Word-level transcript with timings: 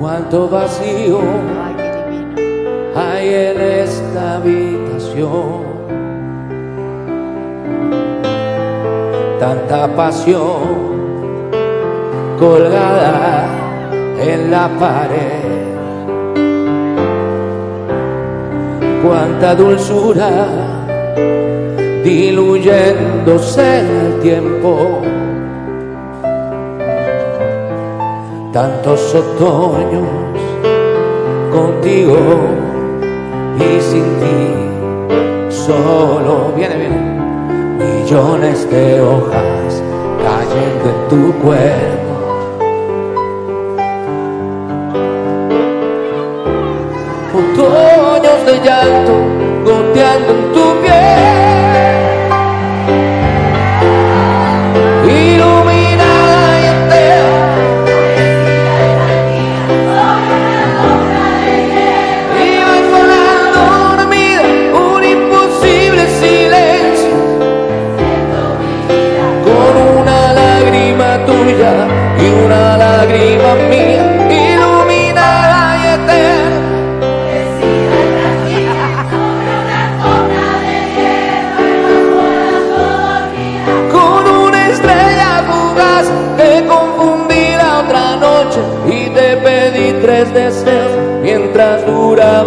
cuánto 0.00 0.48
vacío 0.48 1.20
hay 2.96 3.28
en 3.28 3.60
esta 3.60 4.36
habitación. 4.36 5.70
Tanta 9.38 9.88
pasión 9.94 10.60
colgada 12.38 13.46
en 14.18 14.50
la 14.50 14.68
pared. 14.80 15.50
Cuánta 19.04 19.54
dulzura 19.54 20.46
diluyéndose 22.02 23.80
en 23.80 23.86
el 23.86 24.20
tiempo. 24.20 25.02
Tantos 28.52 29.14
otoños 29.14 30.08
contigo 31.52 32.16
y 33.56 33.80
sin 33.80 34.02
ti 34.18 35.54
solo 35.54 36.52
viene 36.56 36.76
bien 36.76 37.78
millones 37.78 38.68
de 38.68 39.00
hojas 39.02 39.80
cayendo 40.24 40.90
en 40.90 41.08
tu 41.08 41.32
cuerpo. 41.38 42.10
Otoños 47.32 48.46
de 48.46 48.60
llanto 48.64 49.39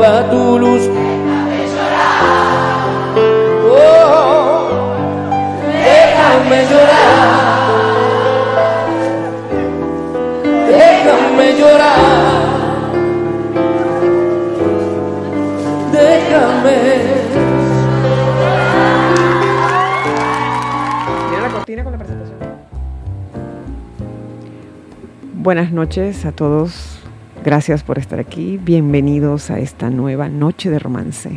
tu 0.03 0.59
luz. 0.59 0.89
Oh, 3.71 4.67
déjame 5.61 6.65
llorar. 6.69 7.63
Déjame 10.67 11.47
llorar. 11.57 11.99
Déjame. 15.91 16.75
Mira 21.29 21.41
la 21.41 21.49
cortina 21.49 21.83
con 21.83 21.91
la 21.93 21.97
presentación. 21.97 22.37
Buenas 25.33 25.71
noches 25.71 26.25
a 26.25 26.33
todos. 26.33 27.02
Gracias 27.43 27.83
por 27.83 27.99
estar 27.99 28.21
aquí. 28.21 28.57
Bienvenidos 28.57 29.51
a 29.51 29.59
esta 29.59 29.89
nueva 29.89 30.29
Noche 30.29 30.69
de 30.69 30.79
Romance. 30.79 31.29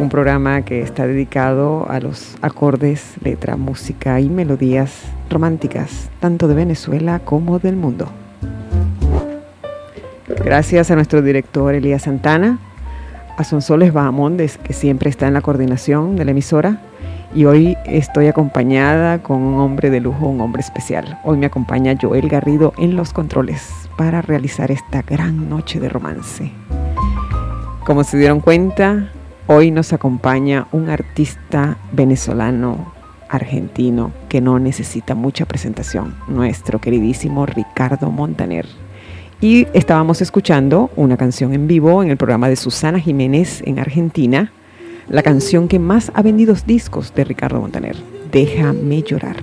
Un 0.00 0.08
programa 0.08 0.62
que 0.62 0.80
está 0.80 1.06
dedicado 1.06 1.86
a 1.90 2.00
los 2.00 2.38
acordes, 2.40 3.16
letra, 3.22 3.58
música 3.58 4.20
y 4.20 4.30
melodías 4.30 5.02
románticas, 5.28 6.08
tanto 6.18 6.48
de 6.48 6.54
Venezuela 6.54 7.18
como 7.18 7.58
del 7.58 7.76
mundo. 7.76 8.08
Gracias 10.42 10.90
a 10.90 10.94
nuestro 10.94 11.20
director 11.20 11.74
Elías 11.74 12.04
Santana, 12.04 12.58
a 13.36 13.44
Sonsoles 13.44 13.92
Bahamondes, 13.92 14.56
que 14.56 14.72
siempre 14.72 15.10
está 15.10 15.28
en 15.28 15.34
la 15.34 15.42
coordinación 15.42 16.16
de 16.16 16.24
la 16.24 16.30
emisora, 16.30 16.80
y 17.34 17.44
hoy 17.44 17.76
estoy 17.84 18.28
acompañada 18.28 19.22
con 19.22 19.42
un 19.42 19.60
hombre 19.60 19.90
de 19.90 20.00
lujo, 20.00 20.26
un 20.26 20.40
hombre 20.40 20.62
especial. 20.62 21.18
Hoy 21.22 21.36
me 21.36 21.46
acompaña 21.46 21.98
Joel 22.00 22.30
Garrido 22.30 22.72
en 22.78 22.96
los 22.96 23.12
controles 23.12 23.81
para 23.96 24.22
realizar 24.22 24.70
esta 24.70 25.02
gran 25.02 25.48
noche 25.48 25.80
de 25.80 25.88
romance. 25.88 26.52
Como 27.84 28.04
se 28.04 28.18
dieron 28.18 28.40
cuenta, 28.40 29.12
hoy 29.46 29.70
nos 29.70 29.92
acompaña 29.92 30.68
un 30.72 30.88
artista 30.88 31.78
venezolano 31.92 32.92
argentino 33.28 34.12
que 34.28 34.40
no 34.40 34.58
necesita 34.58 35.14
mucha 35.14 35.46
presentación, 35.46 36.14
nuestro 36.28 36.80
queridísimo 36.80 37.46
Ricardo 37.46 38.10
Montaner. 38.10 38.66
Y 39.40 39.66
estábamos 39.72 40.20
escuchando 40.22 40.90
una 40.94 41.16
canción 41.16 41.52
en 41.52 41.66
vivo 41.66 42.02
en 42.02 42.10
el 42.10 42.16
programa 42.16 42.48
de 42.48 42.56
Susana 42.56 43.00
Jiménez 43.00 43.62
en 43.66 43.78
Argentina, 43.78 44.52
la 45.08 45.22
canción 45.22 45.66
que 45.66 45.78
más 45.78 46.12
ha 46.14 46.22
vendido 46.22 46.54
discos 46.64 47.12
de 47.14 47.24
Ricardo 47.24 47.60
Montaner, 47.60 47.96
Déjame 48.32 49.02
llorar. 49.02 49.36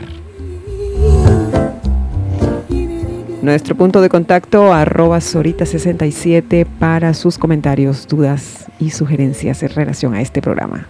Nuestro 3.42 3.74
punto 3.74 4.02
de 4.02 4.10
contacto 4.10 4.74
arroba 4.74 5.20
Sorita67 5.20 6.66
para 6.66 7.14
sus 7.14 7.38
comentarios, 7.38 8.06
dudas 8.06 8.68
y 8.80 8.90
sugerencias 8.90 9.64
en 9.64 9.70
relación 9.70 10.14
a 10.14 10.20
este 10.20 10.42
programa. 10.42 10.88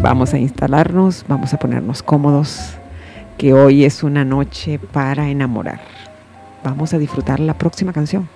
Vamos 0.00 0.32
a 0.32 0.38
instalarnos, 0.38 1.24
vamos 1.26 1.54
a 1.54 1.58
ponernos 1.58 2.04
cómodos, 2.04 2.74
que 3.36 3.52
hoy 3.52 3.84
es 3.84 4.04
una 4.04 4.24
noche 4.24 4.78
para 4.78 5.28
enamorar. 5.28 5.80
Vamos 6.62 6.94
a 6.94 6.98
disfrutar 6.98 7.40
la 7.40 7.54
próxima 7.54 7.92
canción. 7.92 8.28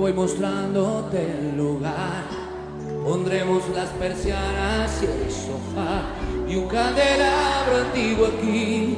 Voy 0.00 0.12
mostrándote 0.14 1.22
el 1.22 1.58
lugar. 1.58 2.24
Pondremos 3.04 3.62
las 3.74 3.90
persianas 3.90 4.90
y 5.02 5.04
el 5.04 5.30
sofá. 5.30 6.04
Y 6.48 6.56
un 6.56 6.66
candelabro 6.68 7.76
antiguo 7.84 8.26
aquí. 8.26 8.96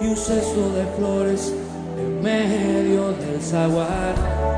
Y 0.00 0.06
un 0.06 0.16
cesto 0.16 0.72
de 0.72 0.84
flores 0.98 1.54
en 1.98 2.22
medio 2.22 3.12
del 3.12 3.40
zaguar. 3.40 4.14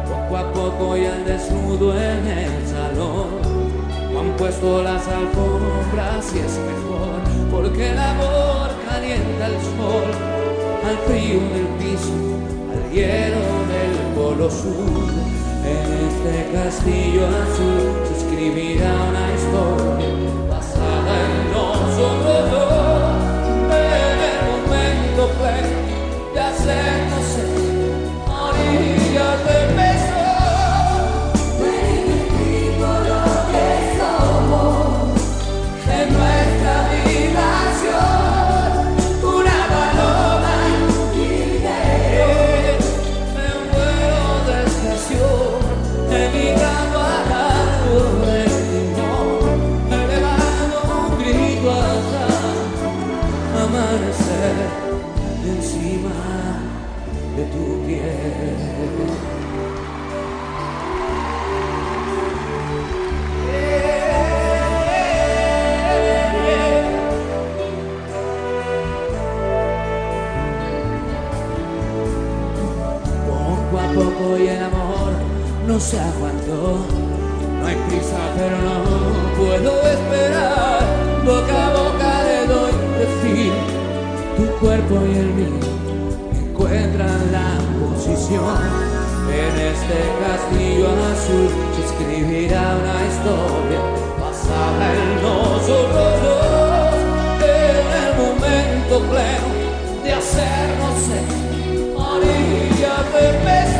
Poco 0.09 0.37
a 0.37 0.53
poco 0.53 0.97
y 0.97 1.07
al 1.07 1.25
desnudo 1.25 1.95
en 1.95 2.27
el 2.27 2.67
salón. 2.67 3.29
Han 4.19 4.37
puesto 4.37 4.83
las 4.83 5.07
alfombras 5.07 6.35
y 6.35 6.39
es 6.41 6.59
mejor. 6.59 7.21
Porque 7.53 7.91
el 7.91 7.99
amor 7.99 8.69
calienta 8.89 9.47
el 9.47 9.61
sol. 9.77 10.11
Al 10.85 10.99
frío 11.07 11.39
del 11.55 11.69
piso, 11.79 12.13
al 12.73 12.91
hielo 12.91 13.39
del 13.71 14.15
polo 14.17 14.51
sur. 14.51 15.42
En 15.65 15.93
este 16.09 16.51
castillo 16.53 17.27
azul 17.27 18.03
se 18.09 18.15
escribirá 18.19 18.93
una 19.11 19.33
historia 19.35 20.09
basada 20.51 21.13
en 21.25 21.53
nosotros 21.53 22.82
se. 75.93 76.87
No 77.61 77.67
hay 77.67 77.77
prisa, 77.89 78.19
pero 78.37 78.57
no 78.69 78.79
puedo 79.37 79.73
esperar. 79.89 80.81
Boca 81.25 81.67
a 81.67 81.71
boca 81.71 82.23
le 82.25 82.47
doy 82.47 82.73
decir. 82.99 83.53
Tu 84.37 84.47
cuerpo 84.59 84.95
y 85.07 85.19
el 85.19 85.31
mío 85.35 85.61
encuentran 86.35 87.21
la 87.31 87.59
posición. 87.79 88.93
En 89.43 89.55
este 89.73 89.99
castillo 90.23 90.89
azul 91.13 91.49
se 91.75 91.83
escribirá 91.87 92.77
una 92.81 92.99
historia 93.11 93.83
basada 94.21 94.85
en 94.93 95.23
nosotros 95.23 96.13
dos. 96.25 96.95
En 97.43 97.87
el 98.03 98.11
momento 98.23 98.95
pleno 99.11 99.49
de 100.05 100.13
hacernos 100.13 100.95
ser 101.07 101.27
orillas 101.95 103.05
de 103.15 103.72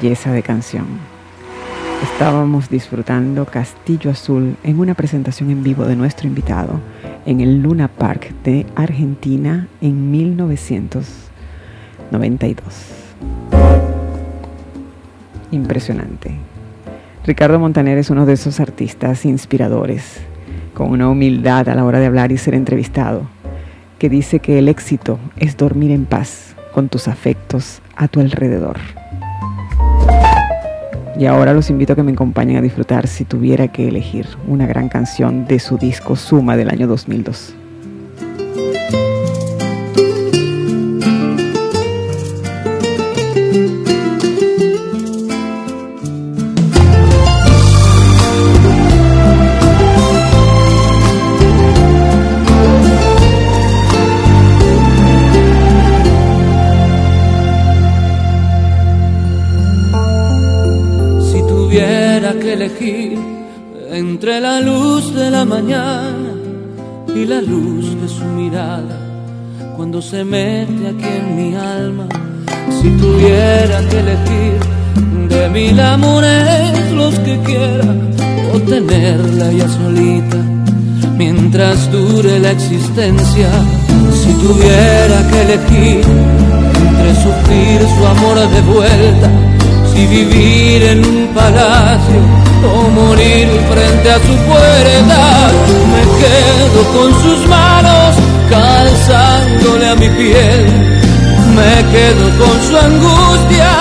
de 0.00 0.42
canción. 0.44 0.86
Estábamos 2.04 2.70
disfrutando 2.70 3.46
Castillo 3.46 4.12
Azul 4.12 4.54
en 4.62 4.78
una 4.78 4.94
presentación 4.94 5.50
en 5.50 5.64
vivo 5.64 5.86
de 5.86 5.96
nuestro 5.96 6.28
invitado 6.28 6.78
en 7.26 7.40
el 7.40 7.62
Luna 7.62 7.88
Park 7.88 8.32
de 8.44 8.64
Argentina 8.76 9.66
en 9.80 10.12
1992. 10.12 12.64
Impresionante. 15.50 16.30
Ricardo 17.26 17.58
Montaner 17.58 17.98
es 17.98 18.10
uno 18.10 18.24
de 18.24 18.34
esos 18.34 18.60
artistas 18.60 19.24
inspiradores, 19.24 20.20
con 20.74 20.92
una 20.92 21.08
humildad 21.08 21.68
a 21.68 21.74
la 21.74 21.84
hora 21.84 21.98
de 21.98 22.06
hablar 22.06 22.30
y 22.30 22.38
ser 22.38 22.54
entrevistado, 22.54 23.22
que 23.98 24.08
dice 24.08 24.38
que 24.38 24.60
el 24.60 24.68
éxito 24.68 25.18
es 25.36 25.56
dormir 25.56 25.90
en 25.90 26.04
paz 26.04 26.54
con 26.72 26.88
tus 26.88 27.08
afectos 27.08 27.82
a 27.96 28.06
tu 28.06 28.20
alrededor. 28.20 28.76
Y 31.18 31.26
ahora 31.26 31.52
los 31.52 31.68
invito 31.68 31.94
a 31.94 31.96
que 31.96 32.04
me 32.04 32.12
acompañen 32.12 32.58
a 32.58 32.62
disfrutar 32.62 33.08
si 33.08 33.24
tuviera 33.24 33.66
que 33.66 33.88
elegir 33.88 34.28
una 34.46 34.68
gran 34.68 34.88
canción 34.88 35.46
de 35.46 35.58
su 35.58 35.76
disco 35.76 36.14
Suma 36.14 36.56
del 36.56 36.70
año 36.70 36.86
2002. 36.86 37.56
La 65.38 65.44
mañana 65.44 66.32
y 67.14 67.24
la 67.24 67.40
luz 67.40 67.84
de 68.00 68.08
su 68.08 68.24
mirada 68.24 68.96
cuando 69.76 70.02
se 70.02 70.24
mete 70.24 70.82
aquí 70.92 71.10
en 71.20 71.26
mi 71.36 71.54
alma. 71.54 72.06
Si 72.76 72.88
tuviera 73.02 73.78
que 73.88 73.96
elegir 74.04 74.58
de 75.28 75.48
mil 75.50 75.78
amores 75.78 76.90
los 77.00 77.14
que 77.20 77.38
quiera 77.48 77.90
o 78.52 78.56
tenerla 78.72 79.52
ya 79.52 79.68
solita 79.68 80.40
mientras 81.16 81.76
dure 81.92 82.40
la 82.40 82.50
existencia. 82.50 83.48
Si 84.20 84.32
tuviera 84.44 85.18
que 85.30 85.38
elegir 85.46 86.02
entre 86.88 87.10
sufrir 87.24 87.78
su 87.94 88.02
amor 88.14 88.36
de 88.54 88.60
vuelta 88.72 89.28
y 89.98 90.06
vivir 90.06 90.82
en 90.82 91.04
un 91.04 91.26
palacio 91.34 92.20
o 92.72 92.90
morir 92.90 93.48
frente 93.70 94.10
a 94.10 94.18
su 94.26 94.34
puerta. 94.48 95.20
Me 95.92 96.02
quedo 96.22 96.80
con 96.94 97.22
sus 97.22 97.46
manos 97.48 98.14
calzándole 98.48 99.88
a 99.88 99.94
mi 99.96 100.08
piel. 100.08 100.64
Me 101.58 101.74
quedo 101.92 102.24
con 102.40 102.56
su 102.66 102.76
angustia 102.76 103.72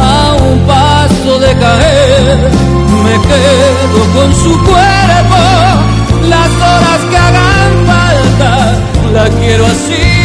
a 0.00 0.36
un 0.48 0.58
paso 0.66 1.38
de 1.40 1.52
caer. 1.58 2.50
Me 3.04 3.14
quedo 3.30 4.00
con 4.16 4.34
su 4.34 4.52
cuerpo 4.64 5.40
las 6.34 6.50
horas 6.68 7.00
que 7.10 7.16
hagan 7.16 7.72
falta. 7.90 8.52
La 9.12 9.28
quiero 9.40 9.66
así, 9.66 10.15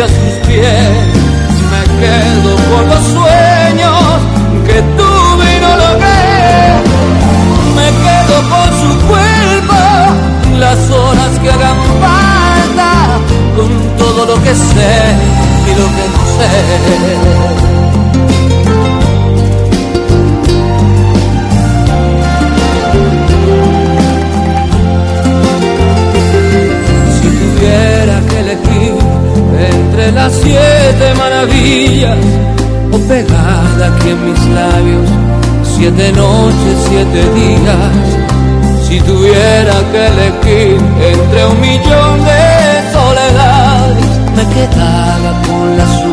a 0.00 0.08
sus 0.08 0.34
pies. 0.46 1.14
Me 1.70 1.82
quedo 2.00 2.56
por 2.70 2.84
los 2.86 3.02
sueños 3.14 4.02
que 4.66 4.82
tuve 4.98 5.56
y 5.56 5.60
no 5.60 5.76
logré. 5.82 6.24
Me 7.76 7.88
quedo 8.04 8.36
con 8.52 8.68
su 8.80 9.06
cuerpo, 9.06 9.78
las 10.58 10.90
horas 10.90 11.38
que 11.40 11.50
hagan 11.50 11.78
falta, 12.00 12.92
con 13.56 13.70
todo 13.98 14.26
lo 14.26 14.42
que 14.42 14.54
sé 14.54 14.96
y 15.66 15.70
lo 15.80 15.86
que 15.96 16.04
no 16.14 16.22
sé. 16.36 17.63
Entre 30.04 30.12
las 30.12 30.32
siete 30.34 31.14
maravillas 31.16 32.18
o 32.92 32.98
pegada 33.08 33.86
aquí 33.94 34.10
en 34.10 34.30
mis 34.30 34.46
labios, 34.48 35.08
siete 35.76 36.12
noches, 36.12 36.76
siete 36.88 37.20
días. 37.34 37.92
Si 38.86 39.00
tuviera 39.00 39.74
que 39.90 40.06
elegir 40.06 40.78
entre 41.12 41.46
un 41.46 41.60
millón 41.60 42.24
de 42.24 42.42
soledades, 42.92 44.04
me 44.36 44.44
quedara 44.54 45.32
con 45.46 45.78
la 45.78 45.86
suya, 45.86 46.02
es 46.02 46.03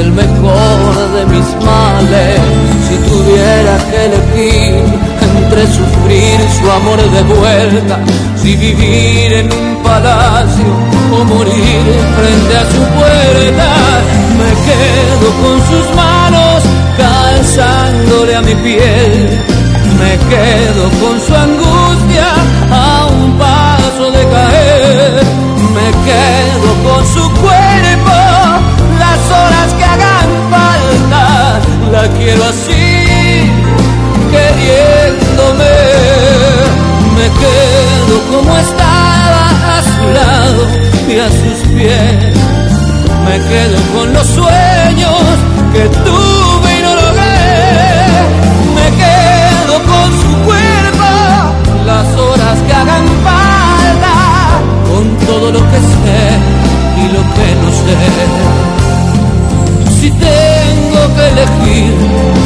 el 0.00 0.12
mejor 0.12 1.10
de 1.14 1.26
mis 1.26 1.48
males. 1.64 2.40
Si 2.88 2.96
tuviera 3.10 3.74
que 3.90 4.04
elegir 4.06 4.84
entre 5.36 5.66
sufrir 5.66 6.38
su 6.58 6.70
amor 6.70 7.00
de 7.10 7.22
vuelta, 7.22 7.98
si 8.36 8.56
vivir 8.56 9.32
en 9.32 9.52
un 9.52 9.82
palacio 9.82 10.70
o 11.12 11.24
morir 11.24 11.84
frente 12.16 12.56
a 12.56 12.64
su 12.74 12.82
puerta 12.98 13.68
Me 14.38 14.50
quedo 14.68 15.28
con 15.42 15.56
sus 15.68 15.96
manos 15.96 16.62
calzándole 16.96 18.36
a 18.36 18.42
mi 18.42 18.54
piel. 18.54 19.40
Me 20.00 20.12
quedo 20.30 20.84
con 21.00 21.20
su 21.20 21.34
angustia 21.34 22.28
a 22.70 23.06
un 23.06 23.38
paso 23.38 24.10
de 24.12 24.22
caer. 24.34 25.22
Me 25.74 25.88
quedo 26.08 26.68
con 26.84 27.06
su 27.06 27.40
cuerpo 27.40 27.57
La 31.98 32.06
quiero 32.16 32.44
así, 32.44 33.50
queriéndome. 34.34 35.74
Me 37.16 37.26
quedo 37.40 38.14
como 38.30 38.56
estaba 38.56 39.44
a 39.76 39.82
su 39.82 40.04
lado 40.18 40.62
y 41.08 41.18
a 41.18 41.28
sus 41.28 41.58
pies 41.74 42.38
me 43.26 43.38
quedo 43.50 43.78
con 43.94 44.12
los 44.12 44.26
sueños 44.26 45.22
que 45.72 45.84
tuve 46.06 46.78
y 46.78 46.82
no 46.82 46.94
logré. 46.94 47.40
Me 48.78 48.86
quedo 49.02 49.74
con 49.90 50.08
su 50.22 50.32
cuerpo, 50.46 51.10
las 51.84 52.06
horas 52.16 52.58
que 52.66 52.72
hagan 52.74 53.06
falta, 53.26 54.14
con 54.88 55.04
todo 55.26 55.50
lo 55.50 55.60
que 55.70 55.80
sé 55.98 56.22
y 57.02 57.08
lo 57.12 57.22
que 57.34 57.46
no 57.62 57.70
sé. 57.82 58.77
Si 60.00 60.10
tengo 60.12 61.14
que 61.16 61.28
elegir 61.28 61.92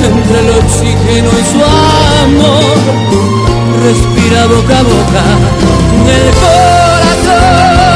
entre 0.03 0.41
el 0.41 0.51
oxígeno 0.59 1.29
y 1.29 1.45
su 1.53 1.61
amor, 2.25 2.79
respira 3.85 4.47
boca 4.47 4.79
a 4.79 4.83
boca 4.83 5.25
el 6.09 6.31
corazón. 6.35 7.92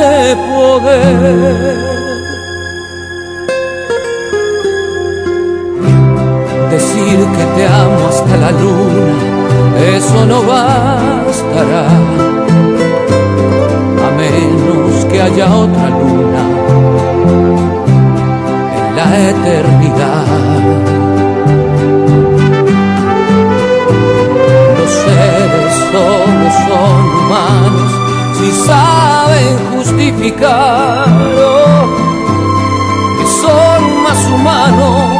Ese 0.00 0.36
poder. 0.36 1.20
Decir 6.70 7.18
que 7.18 7.44
te 7.56 7.66
amo 7.66 8.08
hasta 8.08 8.36
la 8.36 8.50
luna, 8.52 9.06
eso 9.96 10.26
no 10.26 10.42
bastará, 10.42 11.86
a 14.06 14.10
menos 14.16 15.04
que 15.06 15.20
haya 15.20 15.54
otra 15.54 15.90
luna 15.90 16.44
en 18.76 18.96
la 18.96 19.30
eternidad. 19.30 20.26
Los 24.78 24.90
seres 24.90 25.72
solo 25.92 26.46
son 26.66 27.00
humanos 27.18 28.09
si 28.40 28.52
saben 28.52 29.58
justificarlo, 29.72 31.52
que 33.18 33.26
son 33.26 34.02
más 34.02 34.18
humanos, 34.32 35.19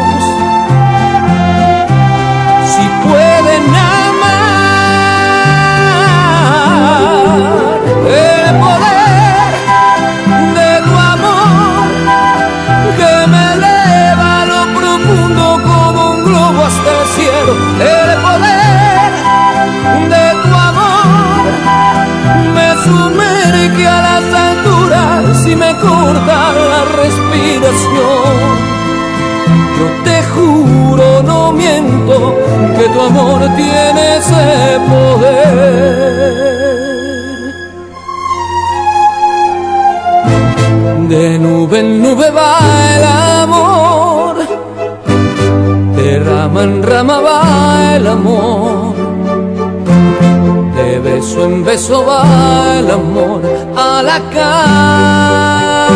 juro, 30.51 31.23
no 31.23 31.53
miento, 31.53 32.35
que 32.77 32.89
tu 32.89 33.01
amor 33.01 33.41
tiene 33.57 34.17
ese 34.19 34.45
poder. 34.91 35.55
De 41.09 41.39
nube 41.39 41.81
en 41.81 42.03
nube 42.03 42.31
va 42.31 42.59
el 42.97 43.05
amor, 43.43 44.37
de 45.97 46.19
rama 46.21 46.63
en 46.63 46.83
rama 46.83 47.21
va 47.21 47.97
el 47.97 48.07
amor 48.07 49.01
de 50.81 50.99
beso 50.99 51.45
en 51.45 51.65
beso 51.65 52.05
va 52.05 52.79
el 52.79 52.91
amor 52.91 53.43
a 53.77 54.03
la 54.03 54.19
cama. 54.35 55.91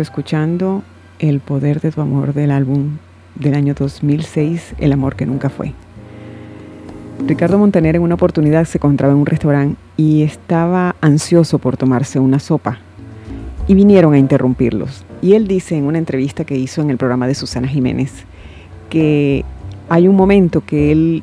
Escuchando 0.00 0.82
El 1.18 1.40
poder 1.40 1.80
de 1.80 1.90
tu 1.90 2.00
amor 2.00 2.32
del 2.32 2.50
álbum 2.50 2.98
del 3.34 3.54
año 3.54 3.74
2006, 3.74 4.74
El 4.78 4.92
amor 4.92 5.16
que 5.16 5.26
nunca 5.26 5.50
fue. 5.50 5.74
Ricardo 7.26 7.58
Montaner 7.58 7.96
en 7.96 8.02
una 8.02 8.14
oportunidad 8.14 8.64
se 8.64 8.78
encontraba 8.78 9.12
en 9.12 9.20
un 9.20 9.26
restaurante 9.26 9.76
y 9.96 10.22
estaba 10.22 10.96
ansioso 11.00 11.58
por 11.58 11.76
tomarse 11.76 12.18
una 12.18 12.38
sopa 12.38 12.78
y 13.68 13.74
vinieron 13.74 14.14
a 14.14 14.18
interrumpirlos. 14.18 15.04
Y 15.20 15.34
él 15.34 15.46
dice 15.46 15.76
en 15.76 15.84
una 15.84 15.98
entrevista 15.98 16.44
que 16.44 16.56
hizo 16.56 16.80
en 16.80 16.90
el 16.90 16.96
programa 16.96 17.26
de 17.26 17.34
Susana 17.34 17.68
Jiménez 17.68 18.24
que 18.88 19.44
hay 19.88 20.08
un 20.08 20.16
momento 20.16 20.64
que 20.64 20.92
él, 20.92 21.22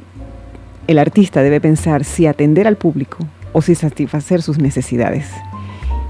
el 0.87 0.99
artista 0.99 1.41
debe 1.41 1.59
pensar 1.59 2.03
si 2.03 2.27
atender 2.27 2.67
al 2.67 2.77
público 2.77 3.17
o 3.51 3.61
si 3.61 3.75
satisfacer 3.75 4.41
sus 4.41 4.59
necesidades. 4.59 5.27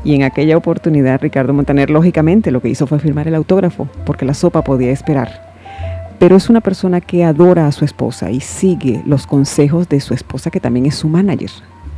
Y 0.03 0.15
en 0.15 0.23
aquella 0.23 0.57
oportunidad 0.57 1.21
Ricardo 1.21 1.53
Montaner 1.53 1.89
lógicamente 1.89 2.51
lo 2.51 2.61
que 2.61 2.69
hizo 2.69 2.87
fue 2.87 2.99
firmar 2.99 3.27
el 3.27 3.35
autógrafo 3.35 3.87
porque 4.05 4.25
la 4.25 4.33
sopa 4.33 4.63
podía 4.63 4.91
esperar. 4.91 5.49
Pero 6.19 6.35
es 6.35 6.49
una 6.49 6.61
persona 6.61 7.01
que 7.01 7.23
adora 7.23 7.67
a 7.67 7.71
su 7.71 7.85
esposa 7.85 8.31
y 8.31 8.41
sigue 8.41 9.01
los 9.05 9.25
consejos 9.25 9.87
de 9.89 9.99
su 9.99 10.13
esposa 10.13 10.51
que 10.51 10.59
también 10.59 10.85
es 10.85 10.95
su 10.95 11.07
manager 11.07 11.49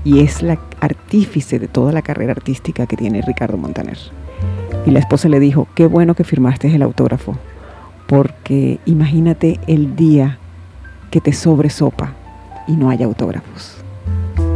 y 0.04 0.22
es 0.22 0.42
la 0.42 0.60
artífice 0.80 1.60
de 1.60 1.68
toda 1.68 1.92
la 1.92 2.02
carrera 2.02 2.32
artística 2.32 2.88
que 2.88 2.98
tiene 2.98 3.22
Ricardo 3.22 3.58
Montaner. 3.58 3.98
Y 4.86 4.92
la 4.92 5.00
esposa 5.00 5.30
le 5.30 5.40
dijo, 5.40 5.68
qué 5.76 5.86
bueno 5.86 6.16
que 6.16 6.24
firmaste 6.24 6.74
el 6.74 6.82
autógrafo, 6.82 7.38
porque 8.08 8.80
imagínate 8.86 9.60
el 9.68 9.96
día 9.96 10.40
que 11.12 11.22
te 11.22 11.34
sobre 11.34 11.70
sopa 11.70 12.14
y 12.68 12.74
no 12.74 12.90
haya 12.90 13.06
autógrafos. 13.06 13.78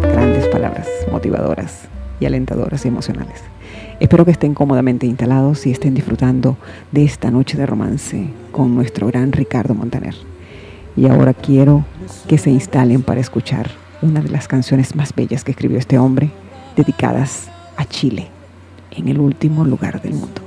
Grandes 0.02 0.48
palabras 0.48 0.88
motivadoras 1.12 1.90
y 2.19 2.25
alentadoras 2.25 2.86
y 2.86 2.88
emocionales. 2.88 3.43
Espero 4.00 4.25
que 4.25 4.31
estén 4.31 4.53
cómodamente 4.53 5.05
instalados 5.05 5.65
y 5.65 5.72
estén 5.72 5.93
disfrutando 5.93 6.57
de 6.91 7.05
esta 7.05 7.31
noche 7.31 7.57
de 7.57 7.65
romance 7.65 8.27
con 8.51 8.75
nuestro 8.75 9.07
gran 9.07 9.31
Ricardo 9.31 9.74
Montaner. 9.74 10.15
Y 10.98 11.07
ahora 11.07 11.34
quiero 11.34 11.86
que 12.27 12.38
se 12.38 12.50
instalen 12.50 13.03
para 13.03 13.22
escuchar 13.22 13.69
una 14.01 14.22
de 14.22 14.29
las 14.29 14.48
canciones 14.48 14.95
más 14.95 15.13
bellas 15.15 15.43
que 15.43 15.51
escribió 15.51 15.77
este 15.77 15.98
hombre, 15.98 16.29
dedicadas 16.75 17.50
a 17.77 17.86
Chile, 17.86 18.27
en 18.91 19.07
el 19.07 19.19
último 19.19 19.65
lugar 19.65 20.01
del 20.01 20.13
mundo. 20.13 20.41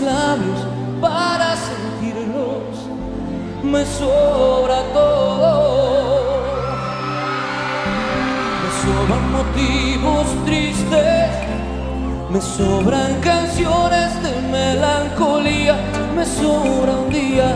Labios 0.00 0.60
para 1.00 1.56
sentirlos, 1.56 2.86
me 3.64 3.84
sobra 3.84 4.80
todo. 4.92 6.22
Me 8.62 8.70
sobran 8.82 9.32
motivos 9.32 10.26
tristes, 10.44 11.30
me 12.30 12.40
sobran 12.40 13.20
canciones 13.20 14.22
de 14.22 14.32
melancolía, 14.52 15.74
me 16.14 16.24
sobra 16.24 16.92
un 17.04 17.10
día 17.10 17.52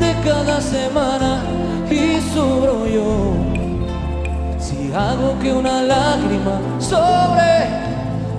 de 0.00 0.14
cada 0.24 0.60
semana 0.60 1.44
y 1.88 2.20
sobro 2.34 2.86
yo. 2.88 3.34
Si 4.58 4.92
hago 4.92 5.38
que 5.40 5.52
una 5.52 5.82
lágrima 5.82 6.60
sobre 6.80 7.68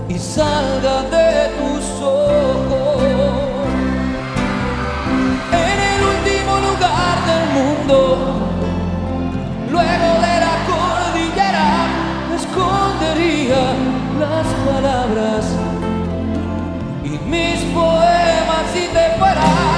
y 0.09 0.19
salga 0.19 1.03
de 1.03 1.48
Luego 9.71 9.81
de 10.21 10.35
la 10.45 10.55
cordillera 10.69 11.87
escondería 12.35 13.73
las 14.19 14.45
palabras 14.63 15.43
y 17.03 17.17
mis 17.27 17.59
poemas 17.73 18.65
si 18.73 18.87
te 18.89 19.17
fueras. 19.17 19.68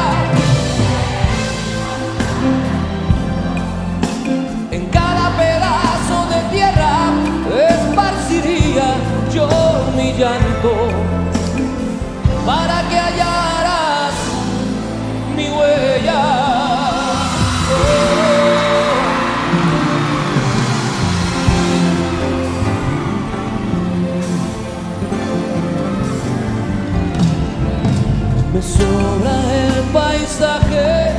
Me 28.61 28.67
sobra 28.67 29.33
el 29.55 29.83
paisaje, 29.91 31.13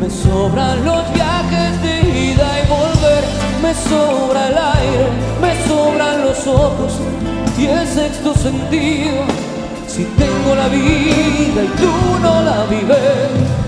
me 0.00 0.10
sobran 0.10 0.84
los 0.84 1.12
viajes 1.14 1.82
de 1.82 2.32
ida 2.32 2.48
y 2.58 2.68
volver, 2.68 3.24
me 3.62 3.72
sobra 3.72 4.48
el 4.48 4.58
aire, 4.58 5.06
me 5.40 5.68
sobran 5.68 6.22
los 6.22 6.44
ojos 6.48 6.94
y 7.56 7.66
el 7.66 7.86
sexto 7.86 8.34
sentido. 8.34 9.22
Si 9.86 10.02
tengo 10.02 10.56
la 10.56 10.66
vida 10.66 11.62
y 11.62 11.68
tú 11.80 11.92
no 12.20 12.42
la 12.42 12.64
vives, 12.64 13.61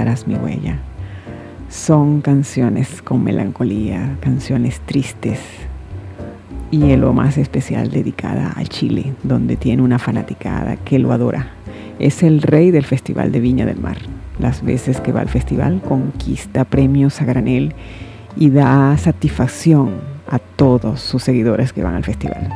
hallaras 0.00 0.26
mi 0.26 0.34
huella. 0.34 0.78
Son 1.68 2.20
canciones 2.20 3.02
con 3.02 3.22
melancolía, 3.22 4.16
canciones 4.20 4.80
tristes 4.80 5.38
y 6.70 6.92
en 6.92 7.00
lo 7.02 7.12
más 7.12 7.36
especial 7.36 7.90
dedicada 7.90 8.54
a 8.56 8.64
Chile, 8.64 9.12
donde 9.22 9.56
tiene 9.56 9.82
una 9.82 9.98
fanaticada 9.98 10.76
que 10.76 10.98
lo 10.98 11.12
adora. 11.12 11.50
Es 11.98 12.22
el 12.22 12.40
rey 12.40 12.70
del 12.70 12.84
Festival 12.84 13.30
de 13.30 13.40
Viña 13.40 13.66
del 13.66 13.78
Mar. 13.78 13.98
Las 14.38 14.64
veces 14.64 15.00
que 15.00 15.12
va 15.12 15.20
al 15.20 15.28
festival 15.28 15.82
conquista 15.82 16.64
premios 16.64 17.20
a 17.20 17.26
granel 17.26 17.74
y 18.36 18.48
da 18.48 18.96
satisfacción 18.96 19.96
a 20.28 20.38
todos 20.38 21.00
sus 21.00 21.22
seguidores 21.22 21.72
que 21.74 21.82
van 21.82 21.94
al 21.94 22.04
festival. 22.04 22.48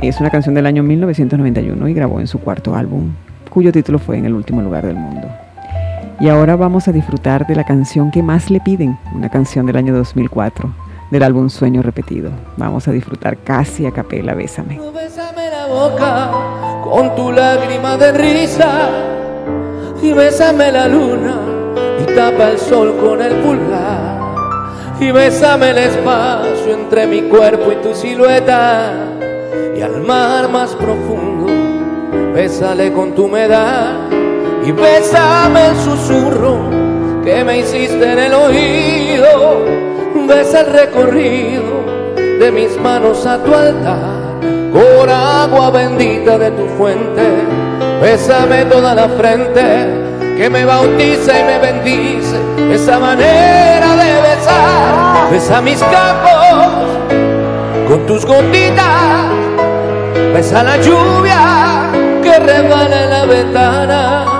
Es 0.00 0.18
una 0.18 0.30
canción 0.30 0.54
del 0.54 0.66
año 0.66 0.82
1991 0.82 1.88
y 1.88 1.94
grabó 1.94 2.20
en 2.20 2.26
su 2.26 2.40
cuarto 2.40 2.74
álbum, 2.74 3.10
cuyo 3.50 3.70
título 3.70 3.98
fue 3.98 4.16
En 4.16 4.24
el 4.24 4.32
último 4.32 4.62
lugar 4.62 4.86
del 4.86 4.96
mundo. 4.96 5.43
Y 6.20 6.28
ahora 6.28 6.56
vamos 6.56 6.86
a 6.86 6.92
disfrutar 6.92 7.46
de 7.46 7.56
la 7.56 7.64
canción 7.64 8.10
que 8.10 8.22
más 8.22 8.50
le 8.50 8.60
piden, 8.60 8.98
una 9.14 9.28
canción 9.28 9.66
del 9.66 9.76
año 9.76 9.94
2004, 9.94 10.72
del 11.10 11.22
álbum 11.22 11.50
Sueño 11.50 11.82
Repetido. 11.82 12.30
Vamos 12.56 12.86
a 12.86 12.92
disfrutar 12.92 13.38
casi 13.38 13.84
a 13.84 13.90
capela 13.90 14.34
Bésame. 14.34 14.80
Bésame 14.94 15.50
la 15.50 15.66
boca 15.66 16.30
con 16.84 17.14
tu 17.16 17.32
lágrima 17.32 17.96
de 17.96 18.12
risa 18.12 18.90
y 20.02 20.12
bésame 20.12 20.70
la 20.70 20.86
luna 20.86 21.34
y 22.00 22.14
tapa 22.14 22.50
el 22.50 22.58
sol 22.58 22.96
con 23.00 23.20
el 23.20 23.34
pulgar 23.36 24.14
y 25.00 25.10
bésame 25.10 25.70
el 25.70 25.78
espacio 25.78 26.74
entre 26.74 27.06
mi 27.06 27.22
cuerpo 27.22 27.72
y 27.72 27.76
tu 27.76 27.94
silueta 27.94 28.92
y 29.76 29.80
al 29.80 30.00
mar 30.02 30.48
más 30.48 30.74
profundo 30.76 31.46
bésale 32.32 32.92
con 32.92 33.14
tu 33.14 33.24
humedad 33.24 34.23
y 34.66 34.72
bésame 34.72 35.66
el 35.66 35.76
susurro 35.76 36.70
que 37.22 37.44
me 37.44 37.58
hiciste 37.58 38.12
en 38.12 38.18
el 38.18 38.34
oído, 38.34 39.64
besa 40.26 40.60
el 40.60 40.72
recorrido 40.72 41.84
de 42.16 42.50
mis 42.50 42.78
manos 42.78 43.26
a 43.26 43.42
tu 43.42 43.54
altar, 43.54 44.40
con 44.72 45.10
agua 45.10 45.70
bendita 45.70 46.38
de 46.38 46.50
tu 46.52 46.66
fuente, 46.78 47.22
bésame 48.00 48.64
toda 48.66 48.94
la 48.94 49.08
frente 49.08 50.02
que 50.36 50.48
me 50.48 50.64
bautiza 50.64 51.40
y 51.40 51.44
me 51.44 51.58
bendice, 51.58 52.36
esa 52.72 52.98
manera 52.98 53.96
de 53.96 54.20
besar, 54.22 55.30
besa 55.30 55.60
mis 55.60 55.80
campos 55.80 56.88
con 57.88 58.06
tus 58.06 58.24
gotitas, 58.24 59.26
besa 60.32 60.62
la 60.62 60.76
lluvia 60.78 61.90
que 62.22 62.38
rebala 62.38 63.04
en 63.04 63.10
la 63.10 63.24
ventana 63.26 64.33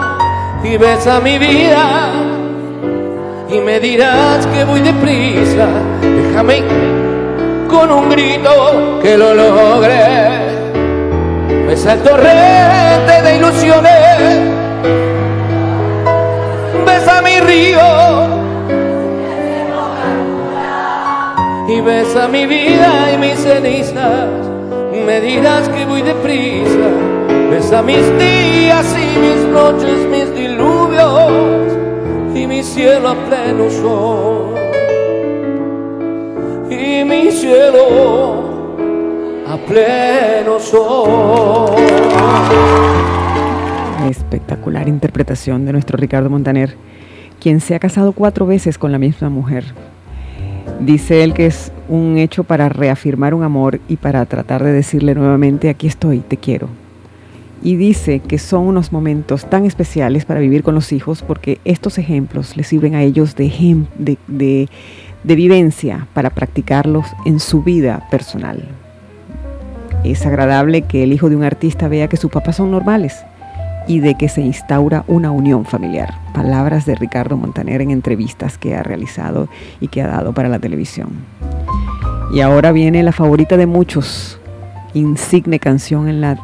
y 0.64 0.76
besa 0.78 1.20
mi 1.20 1.38
vida 1.38 2.10
y 3.50 3.58
me 3.60 3.78
dirás 3.78 4.46
que 4.46 4.64
voy 4.64 4.80
deprisa, 4.80 5.68
déjame 6.00 6.62
con 7.68 7.90
un 7.92 8.08
grito 8.08 9.00
que 9.02 9.16
lo 9.16 9.34
logre. 9.34 10.54
Besa 11.66 11.92
el 11.92 12.02
torrente 12.02 13.22
de 13.22 13.36
ilusiones, 13.36 14.40
besa 16.86 17.22
mi 17.22 17.40
río 17.40 17.80
y 21.68 21.80
besa 21.80 22.28
mi 22.28 22.46
vida 22.46 23.12
y 23.12 23.18
mis 23.18 23.38
cenizas. 23.38 24.28
Me 25.06 25.20
dirás 25.20 25.68
que 25.68 25.84
voy 25.84 26.02
deprisa, 26.02 26.88
besa 27.50 27.82
mis 27.82 28.18
días 28.18 28.86
y 28.96 29.18
mis 29.18 29.44
noches, 29.52 30.06
mis 30.10 30.40
y 30.40 30.53
mi 32.54 32.62
cielo 32.62 33.08
a 33.08 33.16
pleno 33.26 33.68
sol. 33.68 34.54
Y 36.70 37.04
mi 37.04 37.32
cielo 37.32 38.76
a 39.48 39.56
pleno 39.66 40.60
sol. 40.60 41.74
Espectacular 44.08 44.88
interpretación 44.88 45.66
de 45.66 45.72
nuestro 45.72 45.96
Ricardo 45.96 46.30
Montaner, 46.30 46.76
quien 47.40 47.60
se 47.60 47.74
ha 47.74 47.80
casado 47.80 48.12
cuatro 48.12 48.46
veces 48.46 48.78
con 48.78 48.92
la 48.92 48.98
misma 48.98 49.30
mujer. 49.30 49.64
Dice 50.78 51.24
él 51.24 51.34
que 51.34 51.46
es 51.46 51.72
un 51.88 52.18
hecho 52.18 52.44
para 52.44 52.68
reafirmar 52.68 53.34
un 53.34 53.42
amor 53.42 53.80
y 53.88 53.96
para 53.96 54.24
tratar 54.26 54.62
de 54.62 54.70
decirle 54.70 55.16
nuevamente, 55.16 55.68
aquí 55.68 55.88
estoy, 55.88 56.20
te 56.20 56.36
quiero. 56.36 56.83
Y 57.64 57.76
dice 57.76 58.20
que 58.20 58.38
son 58.38 58.66
unos 58.66 58.92
momentos 58.92 59.48
tan 59.48 59.64
especiales 59.64 60.26
para 60.26 60.38
vivir 60.38 60.62
con 60.62 60.74
los 60.74 60.92
hijos 60.92 61.22
porque 61.22 61.60
estos 61.64 61.96
ejemplos 61.96 62.58
les 62.58 62.66
sirven 62.66 62.94
a 62.94 63.02
ellos 63.02 63.34
de, 63.36 63.48
de, 64.28 64.68
vivencia 65.24 66.06
para 66.12 66.28
practicarlos 66.28 67.06
en 67.24 67.40
su 67.40 67.62
vida 67.62 68.06
personal. 68.10 68.68
Es 70.04 70.26
agradable 70.26 70.82
que 70.82 71.04
el 71.04 71.14
hijo 71.14 71.30
de 71.30 71.36
un 71.36 71.42
artista 71.42 71.88
vea 71.88 72.08
que 72.08 72.18
sus 72.18 72.30
papás 72.30 72.56
son 72.56 72.70
normales 72.70 73.24
y 73.88 74.00
de 74.00 74.14
que 74.14 74.28
se 74.28 74.42
instaura 74.42 75.04
una 75.06 75.30
unión 75.30 75.64
familiar. 75.64 76.12
Palabras 76.34 76.84
de 76.84 76.96
Ricardo 76.96 77.38
Montaner 77.38 77.80
en 77.80 77.90
entrevistas 77.90 78.58
que 78.58 78.74
ha 78.74 78.82
realizado 78.82 79.48
y 79.80 79.88
que 79.88 80.02
ha 80.02 80.08
dado 80.08 80.34
para 80.34 80.50
la 80.50 80.58
televisión. 80.58 81.08
Y 82.30 82.42
ahora 82.42 82.72
viene 82.72 83.02
la 83.02 83.12
favorita 83.12 83.56
de 83.56 83.66
muchos, 83.66 84.38
insigne 84.92 85.58
canción 85.58 86.08
en 86.08 86.20
la 86.20 86.36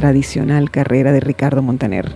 tradicional 0.00 0.70
carrera 0.70 1.12
de 1.12 1.20
Ricardo 1.20 1.60
Montaner. 1.60 2.10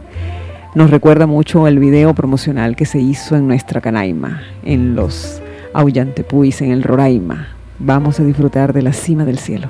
Nos 0.75 0.91
recuerda 0.91 1.27
mucho 1.27 1.69
el 1.69 1.79
video 1.79 2.15
promocional 2.15 2.77
que 2.77 2.87
se 2.87 2.99
hizo 2.99 3.37
en 3.37 3.47
nuestra 3.47 3.83
Canaima, 3.83 4.41
en 4.65 4.95
los 4.95 5.43
Aullantepuis, 5.75 6.63
en 6.63 6.71
el 6.71 6.83
Roraima. 6.83 7.49
Vamos 7.79 8.21
a 8.21 8.25
disfrutar 8.25 8.73
de 8.73 8.81
la 8.81 8.95
cima 8.95 9.27
del 9.27 9.39
cielo. 9.39 9.69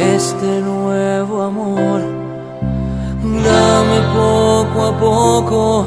Este 0.00 0.60
nuevo 0.60 1.42
amor. 1.42 2.00
Dame 3.22 4.00
poco 4.14 4.86
a 4.86 4.92
poco 4.98 5.86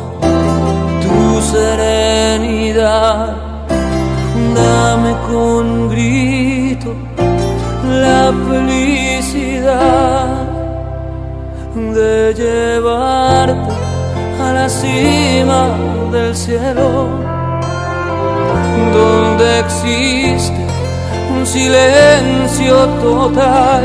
tu 1.02 1.42
serenidad, 1.42 3.36
dame 4.56 5.16
con 5.28 5.90
grito 5.90 6.94
la 7.84 8.32
felicidad 8.48 10.28
de 11.76 12.34
llevarte 12.36 13.74
a 14.42 14.54
la 14.54 14.70
cima 14.70 15.70
del 16.12 16.36
cielo, 16.36 17.08
donde 18.94 19.60
existe 19.60 20.63
un 21.36 21.46
silencio 21.46 22.76
total 23.02 23.84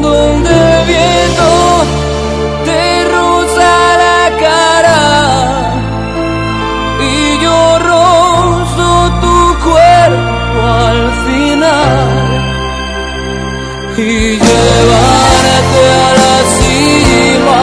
donde 0.00 0.50
el 0.50 0.86
viento 0.86 1.48
te 2.66 2.82
roza 3.14 3.72
la 4.04 4.22
cara 4.44 5.02
y 7.00 7.42
yo 7.44 7.58
rozo 7.90 8.88
tu 9.22 9.36
cuerpo 9.68 10.60
al 10.88 11.02
final. 11.26 12.00
Y 13.98 14.38
llevarte 14.46 15.82
a 16.04 16.10
la 16.22 16.36
cima 16.56 17.62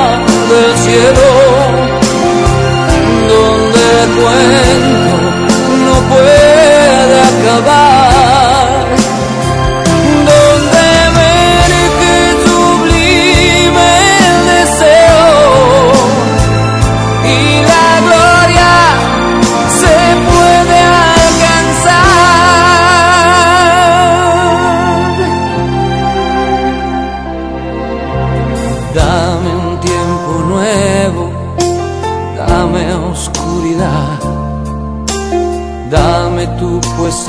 del 0.52 0.72
cielo 0.84 1.30
donde 3.34 3.88
cuento 4.16 4.99
puede 7.50 7.62
acabar 7.62 8.19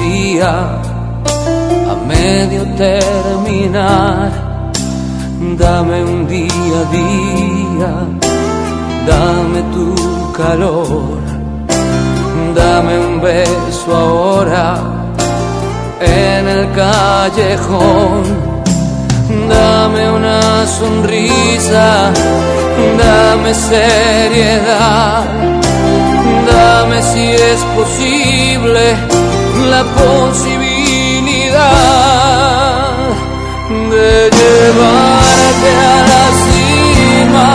poesía 0.00 0.80
a 1.90 1.94
medio 2.06 2.64
terminar. 2.76 4.30
Dame 5.58 6.04
un 6.04 6.26
día 6.26 6.76
a 6.82 6.90
día, 6.92 7.92
dame 9.06 9.62
tu 9.74 9.94
calor, 10.32 11.18
dame 12.54 12.98
un 12.98 13.20
beso 13.20 13.96
ahora 13.96 14.78
en 16.00 16.48
el 16.48 16.72
callejón, 16.72 18.22
dame 19.48 20.10
una 20.10 20.66
sonrisa, 20.66 22.12
dame 22.98 23.54
seriedad, 23.54 25.24
dame 26.46 27.02
si 27.02 27.24
es 27.30 27.60
posible 27.76 28.96
la 29.66 29.84
posibilidad 29.84 31.60
de 33.90 34.30
llevarte 34.38 35.70
a 35.76 35.96
la 36.12 36.26
cima 36.44 37.48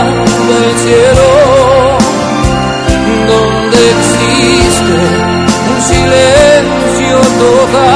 del 0.48 0.68
cielo, 0.84 1.28
donde 3.28 3.78
existe 3.96 4.96
un 5.70 5.78
silencio 5.82 7.16
total 7.38 7.95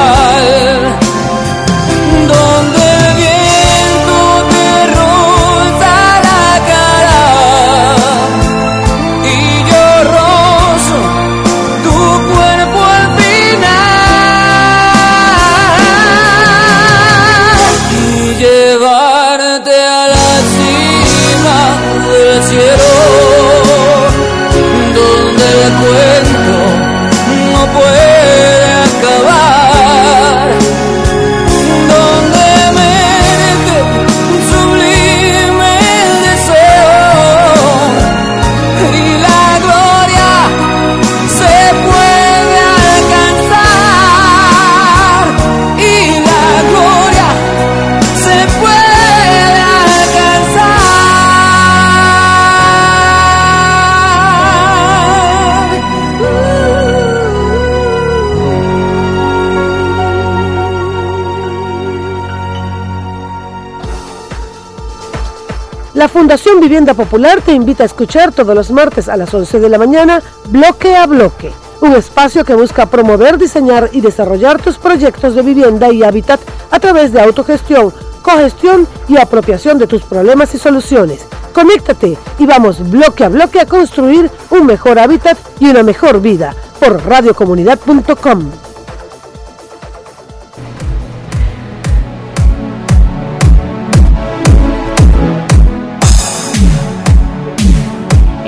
Fundación 66.11 66.59
Vivienda 66.59 66.93
Popular 66.93 67.41
te 67.41 67.53
invita 67.53 67.83
a 67.83 67.85
escuchar 67.85 68.33
todos 68.33 68.53
los 68.53 68.69
martes 68.69 69.07
a 69.07 69.15
las 69.15 69.33
11 69.33 69.61
de 69.61 69.69
la 69.69 69.77
mañana 69.77 70.21
Bloque 70.49 70.93
a 70.93 71.07
Bloque, 71.07 71.53
un 71.79 71.93
espacio 71.93 72.43
que 72.43 72.53
busca 72.53 72.85
promover, 72.85 73.37
diseñar 73.37 73.89
y 73.93 74.01
desarrollar 74.01 74.61
tus 74.61 74.77
proyectos 74.77 75.35
de 75.35 75.41
vivienda 75.41 75.89
y 75.89 76.03
hábitat 76.03 76.41
a 76.69 76.79
través 76.81 77.13
de 77.13 77.21
autogestión, 77.21 77.93
cogestión 78.21 78.87
y 79.07 79.17
apropiación 79.17 79.77
de 79.77 79.87
tus 79.87 80.01
problemas 80.01 80.53
y 80.53 80.57
soluciones. 80.57 81.25
Conéctate 81.53 82.17
y 82.37 82.45
vamos 82.45 82.89
bloque 82.89 83.23
a 83.23 83.29
bloque 83.29 83.61
a 83.61 83.65
construir 83.65 84.29
un 84.49 84.65
mejor 84.65 84.99
hábitat 84.99 85.37
y 85.61 85.69
una 85.69 85.81
mejor 85.81 86.19
vida 86.19 86.53
por 86.77 87.05
radiocomunidad.com. 87.05 88.70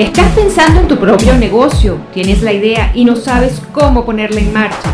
Estás 0.04 0.36
pensando 0.36 0.82
en 0.82 0.90
tu 0.90 0.98
propio 0.98 1.34
negocio, 1.38 1.98
tienes 2.14 2.42
la 2.42 2.52
idea 2.52 2.92
y 2.94 3.06
no 3.06 3.16
sabes 3.16 3.62
cómo 3.72 4.04
ponerla 4.04 4.42
en 4.42 4.52
marcha. 4.52 4.92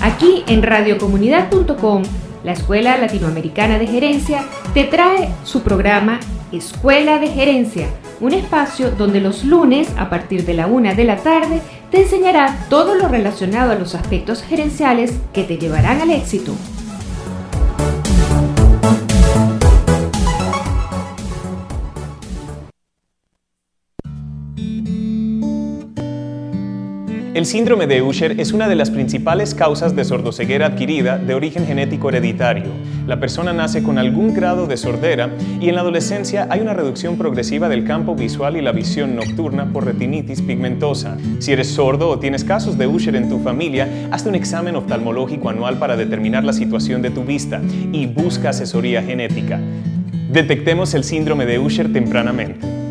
Aquí 0.00 0.44
en 0.46 0.62
radiocomunidad.com, 0.62 2.04
la 2.44 2.52
Escuela 2.52 2.96
Latinoamericana 2.96 3.80
de 3.80 3.88
Gerencia 3.88 4.44
te 4.72 4.84
trae 4.84 5.30
su 5.42 5.62
programa 5.62 6.20
Escuela 6.52 7.18
de 7.18 7.26
Gerencia, 7.26 7.88
un 8.20 8.34
espacio 8.34 8.92
donde 8.92 9.20
los 9.20 9.42
lunes 9.42 9.88
a 9.98 10.08
partir 10.08 10.46
de 10.46 10.54
la 10.54 10.68
una 10.68 10.94
de 10.94 11.04
la 11.04 11.16
tarde 11.16 11.60
te 11.90 12.02
enseñará 12.02 12.56
todo 12.70 12.94
lo 12.94 13.08
relacionado 13.08 13.72
a 13.72 13.74
los 13.74 13.96
aspectos 13.96 14.44
gerenciales 14.44 15.12
que 15.32 15.42
te 15.42 15.58
llevarán 15.58 16.00
al 16.02 16.12
éxito. 16.12 16.54
El 27.42 27.46
síndrome 27.46 27.88
de 27.88 28.02
Usher 28.02 28.38
es 28.38 28.52
una 28.52 28.68
de 28.68 28.76
las 28.76 28.92
principales 28.92 29.52
causas 29.52 29.96
de 29.96 30.04
sordoceguera 30.04 30.66
adquirida 30.66 31.18
de 31.18 31.34
origen 31.34 31.66
genético 31.66 32.08
hereditario. 32.08 32.66
La 33.08 33.18
persona 33.18 33.52
nace 33.52 33.82
con 33.82 33.98
algún 33.98 34.32
grado 34.32 34.68
de 34.68 34.76
sordera 34.76 35.28
y 35.60 35.68
en 35.68 35.74
la 35.74 35.80
adolescencia 35.80 36.46
hay 36.50 36.60
una 36.60 36.72
reducción 36.72 37.18
progresiva 37.18 37.68
del 37.68 37.82
campo 37.82 38.14
visual 38.14 38.56
y 38.56 38.62
la 38.62 38.70
visión 38.70 39.16
nocturna 39.16 39.72
por 39.72 39.84
retinitis 39.84 40.40
pigmentosa. 40.40 41.16
Si 41.40 41.50
eres 41.50 41.66
sordo 41.66 42.10
o 42.10 42.20
tienes 42.20 42.44
casos 42.44 42.78
de 42.78 42.86
Usher 42.86 43.16
en 43.16 43.28
tu 43.28 43.40
familia, 43.40 43.88
hazte 44.12 44.28
un 44.28 44.36
examen 44.36 44.76
oftalmológico 44.76 45.48
anual 45.48 45.80
para 45.80 45.96
determinar 45.96 46.44
la 46.44 46.52
situación 46.52 47.02
de 47.02 47.10
tu 47.10 47.24
vista 47.24 47.60
y 47.90 48.06
busca 48.06 48.50
asesoría 48.50 49.02
genética. 49.02 49.58
Detectemos 50.30 50.94
el 50.94 51.02
síndrome 51.02 51.44
de 51.44 51.58
Usher 51.58 51.92
tempranamente. 51.92 52.81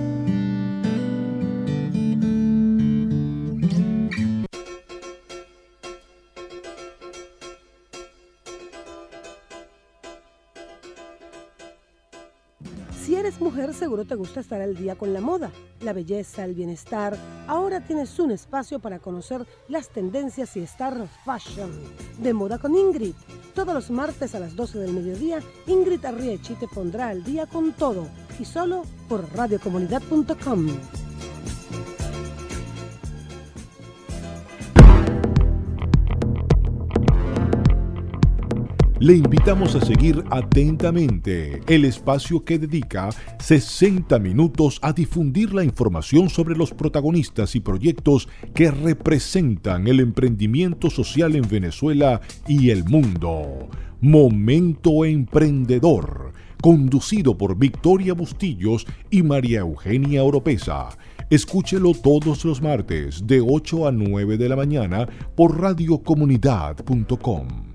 Seguro 13.91 14.05
te 14.05 14.15
gusta 14.15 14.39
estar 14.39 14.61
al 14.61 14.73
día 14.73 14.95
con 14.95 15.11
la 15.11 15.19
moda, 15.19 15.51
la 15.81 15.91
belleza, 15.91 16.45
el 16.45 16.53
bienestar. 16.53 17.17
Ahora 17.45 17.81
tienes 17.81 18.17
un 18.19 18.31
espacio 18.31 18.79
para 18.79 18.99
conocer 18.99 19.45
las 19.67 19.89
tendencias 19.89 20.55
y 20.55 20.61
estar 20.61 20.95
fashion. 21.25 21.69
De 22.17 22.33
moda 22.33 22.57
con 22.57 22.73
Ingrid. 22.73 23.15
Todos 23.53 23.73
los 23.73 23.91
martes 23.91 24.33
a 24.33 24.39
las 24.39 24.55
12 24.55 24.79
del 24.79 24.93
mediodía, 24.93 25.39
Ingrid 25.67 26.05
Arriechi 26.05 26.53
te 26.53 26.69
pondrá 26.69 27.09
al 27.09 27.25
día 27.25 27.47
con 27.47 27.73
todo 27.73 28.07
y 28.39 28.45
solo 28.45 28.83
por 29.09 29.29
radiocomunidad.com. 29.35 30.69
Le 39.01 39.15
invitamos 39.15 39.73
a 39.73 39.81
seguir 39.81 40.23
atentamente 40.29 41.61
el 41.65 41.85
espacio 41.85 42.45
que 42.45 42.59
dedica 42.59 43.09
60 43.39 44.19
minutos 44.19 44.77
a 44.83 44.93
difundir 44.93 45.55
la 45.55 45.63
información 45.63 46.29
sobre 46.29 46.55
los 46.55 46.71
protagonistas 46.71 47.55
y 47.55 47.61
proyectos 47.61 48.29
que 48.53 48.69
representan 48.69 49.87
el 49.87 50.01
emprendimiento 50.01 50.91
social 50.91 51.35
en 51.35 51.49
Venezuela 51.49 52.21
y 52.47 52.69
el 52.69 52.83
mundo. 52.83 53.69
Momento 54.01 55.03
Emprendedor, 55.03 56.33
conducido 56.61 57.35
por 57.35 57.57
Victoria 57.57 58.13
Bustillos 58.13 58.85
y 59.09 59.23
María 59.23 59.61
Eugenia 59.61 60.23
Oropesa. 60.23 60.89
Escúchelo 61.31 61.95
todos 61.95 62.45
los 62.45 62.61
martes 62.61 63.25
de 63.25 63.41
8 63.41 63.87
a 63.87 63.91
9 63.91 64.37
de 64.37 64.47
la 64.47 64.55
mañana 64.55 65.09
por 65.35 65.59
radiocomunidad.com. 65.59 67.70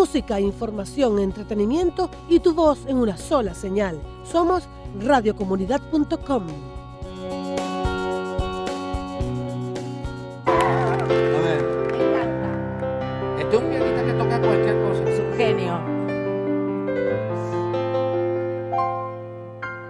Música, 0.00 0.40
información, 0.40 1.18
entretenimiento 1.18 2.08
y 2.26 2.40
tu 2.40 2.54
voz 2.54 2.86
en 2.86 2.96
una 2.96 3.18
sola 3.18 3.52
señal. 3.52 4.00
Somos 4.24 4.66
radiocomunidad.com. 4.98 6.46
A 10.46 10.56
ver. 11.44 11.60
Este 13.40 13.56
es 13.56 13.62
un 13.62 13.68
pianista 13.68 14.04
que 14.06 14.12
toca 14.14 14.40
cualquier 14.40 14.82
cosa. 14.88 15.04
Es 15.04 15.20
un 15.20 15.36
genio. 15.36 15.78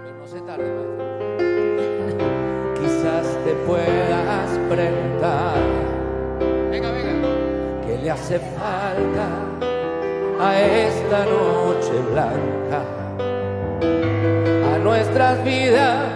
Pero 0.03 0.17
no 0.19 0.27
se 0.27 0.41
tarde, 0.41 0.69
¿no? 0.75 0.83
Quizás 2.81 3.25
te 3.45 3.53
puedas 3.65 4.59
preguntar. 4.69 5.55
Venga, 6.69 6.91
venga. 6.91 7.13
¿Qué 7.87 7.97
le 8.03 8.11
hace 8.11 8.39
falta? 8.39 9.50
Esta 10.49 11.25
noche 11.25 11.91
blanca 12.11 12.81
a 14.73 14.77
nuestras 14.79 15.43
vidas 15.43 16.09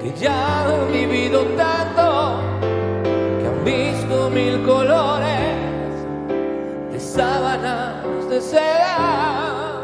que 0.00 0.12
ya 0.14 0.64
han 0.64 0.90
vivido 0.90 1.42
tanto, 1.54 2.40
que 2.62 3.46
han 3.46 3.64
visto 3.64 4.30
mil 4.30 4.62
colores 4.62 5.54
de 6.92 6.98
sábanas 6.98 8.04
de 8.30 8.40
seda 8.40 9.82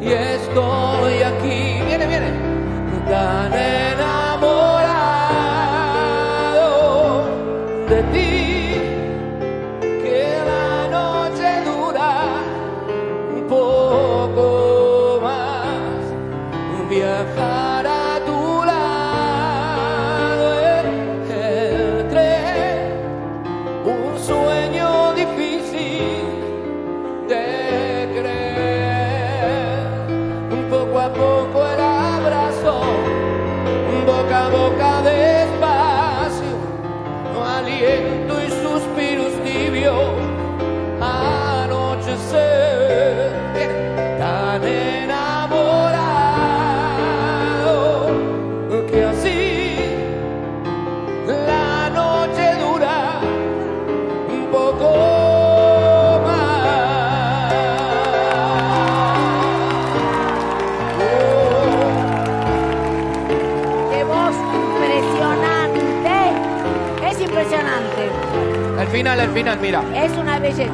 y 0.00 0.12
estoy 0.12 0.95
boca 34.70 35.35
final, 68.96 69.20
al 69.20 69.30
final, 69.30 69.58
mira. 69.60 69.82
Es 69.94 70.10
una 70.16 70.38
belleza. 70.38 70.72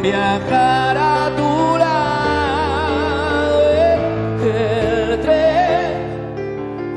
Viajar 0.00 0.96
a 0.96 1.30
tu 1.36 1.76
lado 1.76 3.60
el 4.42 5.20
tren, 5.20 5.92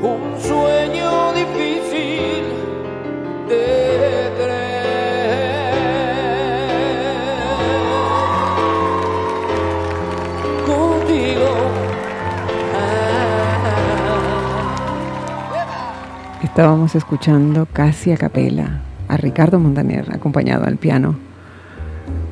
un 0.02 0.40
sueño 0.40 1.34
difícil 1.34 2.44
de 3.50 4.30
creer. 4.38 4.72
Contigo. 10.66 11.50
Estábamos 16.42 16.94
escuchando 16.94 17.66
casi 17.70 18.10
a 18.12 18.16
capela 18.16 18.80
a 19.12 19.18
Ricardo 19.18 19.58
Montaner, 19.58 20.06
acompañado 20.10 20.64
al 20.64 20.78
piano, 20.78 21.16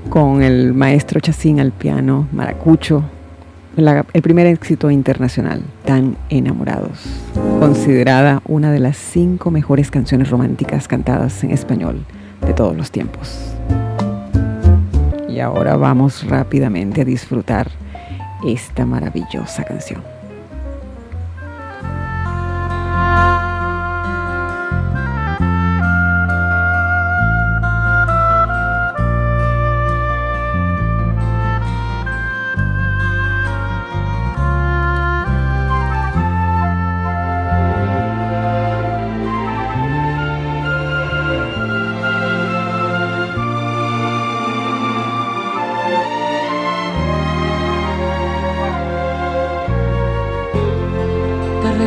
con 0.09 0.43
el 0.43 0.73
maestro 0.73 1.21
Chacín 1.21 1.61
al 1.61 1.73
piano, 1.73 2.27
Maracucho, 2.33 3.05
el 3.77 4.23
primer 4.23 4.47
éxito 4.47 4.91
internacional, 4.91 5.63
Tan 5.85 6.17
Enamorados, 6.31 7.05
considerada 7.59 8.41
una 8.47 8.73
de 8.73 8.79
las 8.79 8.97
cinco 8.97 9.51
mejores 9.51 9.91
canciones 9.91 10.31
románticas 10.31 10.89
cantadas 10.89 11.45
en 11.45 11.51
español 11.51 12.07
de 12.47 12.55
todos 12.55 12.75
los 12.75 12.91
tiempos. 12.91 13.53
Y 15.29 15.41
ahora 15.41 15.77
vamos 15.77 16.27
rápidamente 16.27 17.03
a 17.03 17.05
disfrutar 17.05 17.69
esta 18.43 18.87
maravillosa 18.87 19.65
canción. 19.65 20.20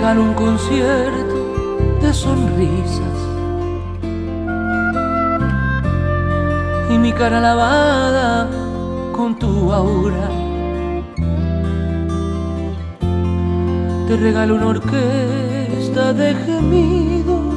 Regalo 0.04 0.24
un 0.24 0.34
concierto 0.34 1.36
de 2.02 2.14
sonrisas 2.14 3.18
y 6.90 6.98
mi 6.98 7.14
cara 7.14 7.40
lavada 7.40 8.50
con 9.14 9.40
tu 9.40 9.72
aura. 9.72 10.28
Te 14.06 14.18
regalo 14.18 14.56
una 14.56 14.68
orquesta 14.76 16.12
de 16.12 16.36
gemidos 16.36 17.56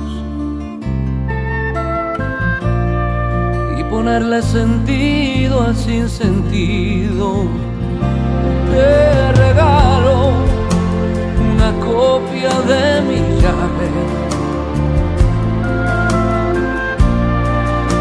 y 3.77 3.83
ponerle 3.91 4.41
sentido 4.41 5.63
al 5.65 5.75
sinsentido. 5.75 7.43
Te 8.71 9.06
copia 11.97 12.55
de 12.71 13.01
mi 13.09 13.19
llave 13.41 13.89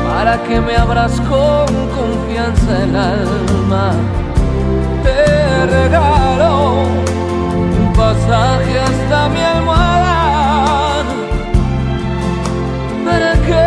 para 0.08 0.34
que 0.46 0.60
me 0.60 0.76
abras 0.76 1.14
con 1.32 1.68
confianza 2.00 2.72
el 2.84 2.96
alma. 2.96 3.88
Te 5.04 5.66
regalo 5.78 6.52
un 7.82 7.94
pasaje 7.94 8.74
hasta 8.88 9.30
mi 9.34 9.42
almohada 9.56 11.04
para 13.06 13.32
que 13.48 13.66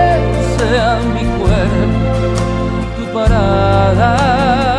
sea 0.57 0.91
mi 1.14 1.24
cuerpo 1.39 2.11
tu 2.97 3.05
parada. 3.14 4.78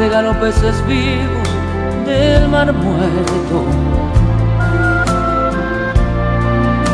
Te 0.00 0.06
regalo 0.06 0.32
peces 0.40 0.82
vivos 0.86 1.46
del 2.06 2.48
mar 2.48 2.72
muerto. 2.72 3.64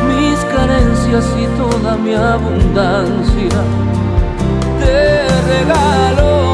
Mis 0.08 0.44
carencias 0.46 1.24
y 1.38 1.46
toda 1.56 1.94
mi 1.98 2.14
abundancia. 2.14 3.60
Te 4.80 5.28
regalo 5.54 6.45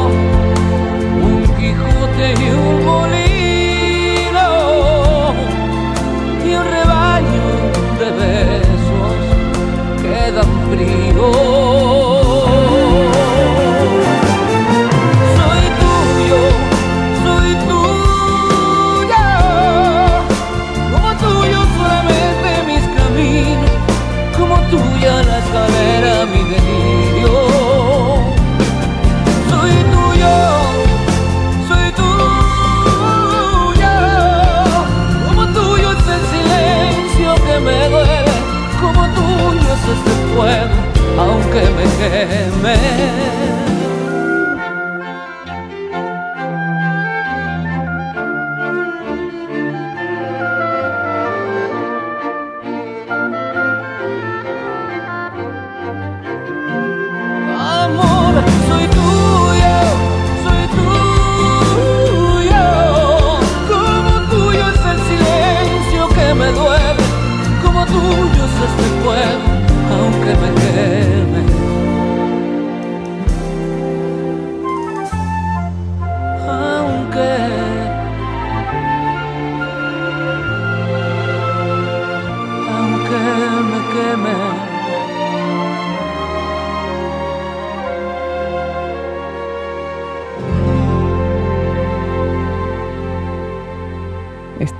me. 42.25 42.92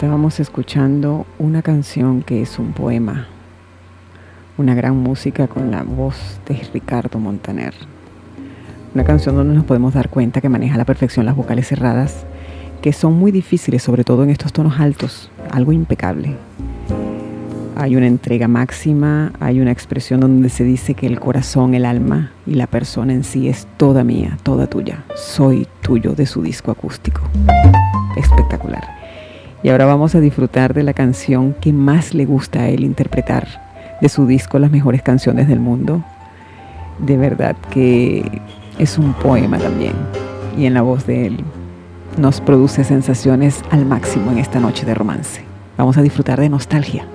Estábamos 0.03 0.41
escuchando 0.41 1.25
una 1.39 1.61
canción 1.61 2.23
que 2.23 2.41
es 2.41 2.59
un 2.59 2.73
poema, 2.73 3.27
una 4.57 4.75
gran 4.75 4.97
música 4.97 5.47
con 5.47 5.71
la 5.71 5.83
voz 5.83 6.41
de 6.45 6.61
Ricardo 6.73 7.19
Montaner. 7.19 7.73
Una 8.93 9.05
canción 9.05 9.37
donde 9.37 9.55
nos 9.55 9.63
podemos 9.63 9.93
dar 9.93 10.09
cuenta 10.09 10.41
que 10.41 10.49
maneja 10.49 10.75
a 10.75 10.77
la 10.77 10.83
perfección 10.83 11.25
las 11.25 11.37
vocales 11.37 11.69
cerradas, 11.69 12.25
que 12.81 12.91
son 12.91 13.13
muy 13.13 13.31
difíciles, 13.31 13.81
sobre 13.81 14.03
todo 14.03 14.23
en 14.23 14.29
estos 14.29 14.51
tonos 14.51 14.77
altos, 14.77 15.31
algo 15.49 15.71
impecable. 15.71 16.35
Hay 17.77 17.95
una 17.95 18.07
entrega 18.07 18.49
máxima, 18.49 19.31
hay 19.39 19.61
una 19.61 19.71
expresión 19.71 20.19
donde 20.19 20.49
se 20.49 20.65
dice 20.65 20.95
que 20.95 21.07
el 21.07 21.21
corazón, 21.21 21.75
el 21.75 21.85
alma 21.85 22.33
y 22.45 22.55
la 22.55 22.67
persona 22.67 23.13
en 23.13 23.23
sí 23.23 23.47
es 23.47 23.69
toda 23.77 24.03
mía, 24.03 24.37
toda 24.43 24.67
tuya. 24.67 25.05
Soy 25.15 25.65
tuyo 25.81 26.11
de 26.13 26.25
su 26.25 26.41
disco 26.41 26.71
acústico. 26.71 27.21
Espectacular. 28.17 29.02
Y 29.63 29.69
ahora 29.69 29.85
vamos 29.85 30.13
a 30.13 30.19
disfrutar 30.19 30.73
de 30.73 30.83
la 30.83 30.93
canción 30.93 31.53
que 31.53 31.71
más 31.71 32.13
le 32.13 32.25
gusta 32.25 32.59
a 32.59 32.67
él 32.67 32.83
interpretar 32.83 33.47
de 34.01 34.09
su 34.09 34.27
disco 34.27 34.59
Las 34.59 34.71
mejores 34.71 35.01
canciones 35.01 35.47
del 35.47 35.61
mundo. 35.61 36.03
De 36.99 37.15
verdad 37.15 37.55
que 37.71 38.41
es 38.77 38.97
un 38.97 39.13
poema 39.13 39.57
también. 39.57 39.93
Y 40.57 40.65
en 40.65 40.73
la 40.73 40.81
voz 40.81 41.07
de 41.07 41.27
él 41.27 41.43
nos 42.17 42.41
produce 42.41 42.83
sensaciones 42.83 43.63
al 43.71 43.85
máximo 43.85 44.31
en 44.31 44.37
esta 44.37 44.59
noche 44.59 44.85
de 44.85 44.93
romance. 44.93 45.45
Vamos 45.77 45.97
a 45.97 46.01
disfrutar 46.01 46.41
de 46.41 46.49
nostalgia. 46.49 47.05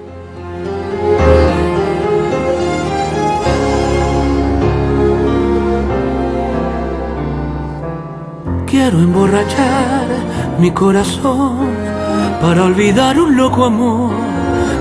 Quiero 8.66 8.98
emborrachar 9.00 10.06
mi 10.58 10.70
corazón 10.70 11.97
para 12.40 12.64
olvidar 12.64 13.18
un 13.18 13.36
loco 13.36 13.64
amor 13.64 14.12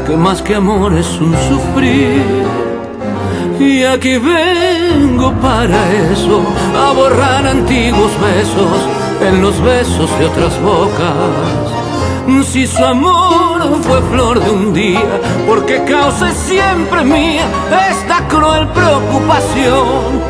que 0.06 0.16
más 0.16 0.42
que 0.42 0.56
amor 0.56 0.94
es 0.98 1.20
un 1.20 1.36
sufrir. 1.50 2.24
Y 3.60 3.84
aquí 3.84 4.18
vengo 4.18 5.34
para 5.42 5.92
eso, 6.12 6.44
a 6.78 6.94
borrar 6.94 7.46
antiguos 7.48 8.12
besos 8.22 8.80
en 9.22 9.42
los 9.42 9.60
besos 9.62 10.10
de 10.20 10.26
otras 10.26 10.62
bocas. 10.62 11.78
Si 12.46 12.68
su 12.68 12.84
amor 12.84 13.62
fue 13.82 14.02
flor 14.12 14.40
de 14.40 14.52
un 14.52 14.74
día, 14.74 15.20
porque 15.48 15.84
causa 15.84 16.32
siempre 16.32 17.04
mía 17.04 17.46
esta 17.90 18.28
cruel 18.28 18.68
preocupación. 18.70 20.22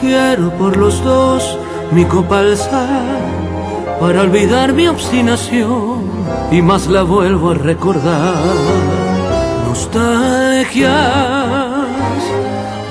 Quiero 0.00 0.50
por 0.50 0.76
los 0.76 1.02
dos 1.02 1.58
mi 1.92 2.04
copa 2.04 2.40
alzar 2.40 3.20
para 4.00 4.22
olvidar 4.22 4.72
mi 4.72 4.86
obstinación 4.88 6.15
y 6.50 6.62
más 6.62 6.86
la 6.86 7.02
vuelvo 7.02 7.50
a 7.50 7.54
recordar. 7.54 8.34
Nostalgias, 9.66 10.92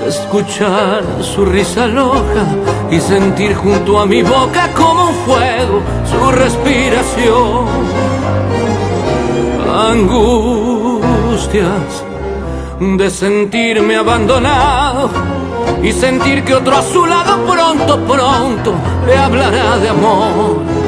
escuchar 0.07 1.03
su 1.21 1.45
risa 1.45 1.87
loca 1.87 2.45
y 2.91 2.99
sentir 2.99 3.55
junto 3.55 3.99
a 3.99 4.05
mi 4.05 4.21
boca 4.21 4.69
como 4.75 5.09
un 5.09 5.15
fuego 5.25 5.81
su 6.09 6.31
respiración. 6.31 7.65
Angustias 9.91 11.25
de 12.79 13.09
sentirme 13.09 13.95
abandonado 13.95 15.09
y 15.81 15.91
sentir 15.91 16.43
que 16.43 16.55
otro 16.55 16.77
a 16.77 16.81
su 16.81 17.05
lado 17.05 17.45
pronto, 17.45 17.99
pronto 18.05 18.73
le 19.05 19.17
hablará 19.17 19.77
de 19.77 19.89
amor. 19.89 20.84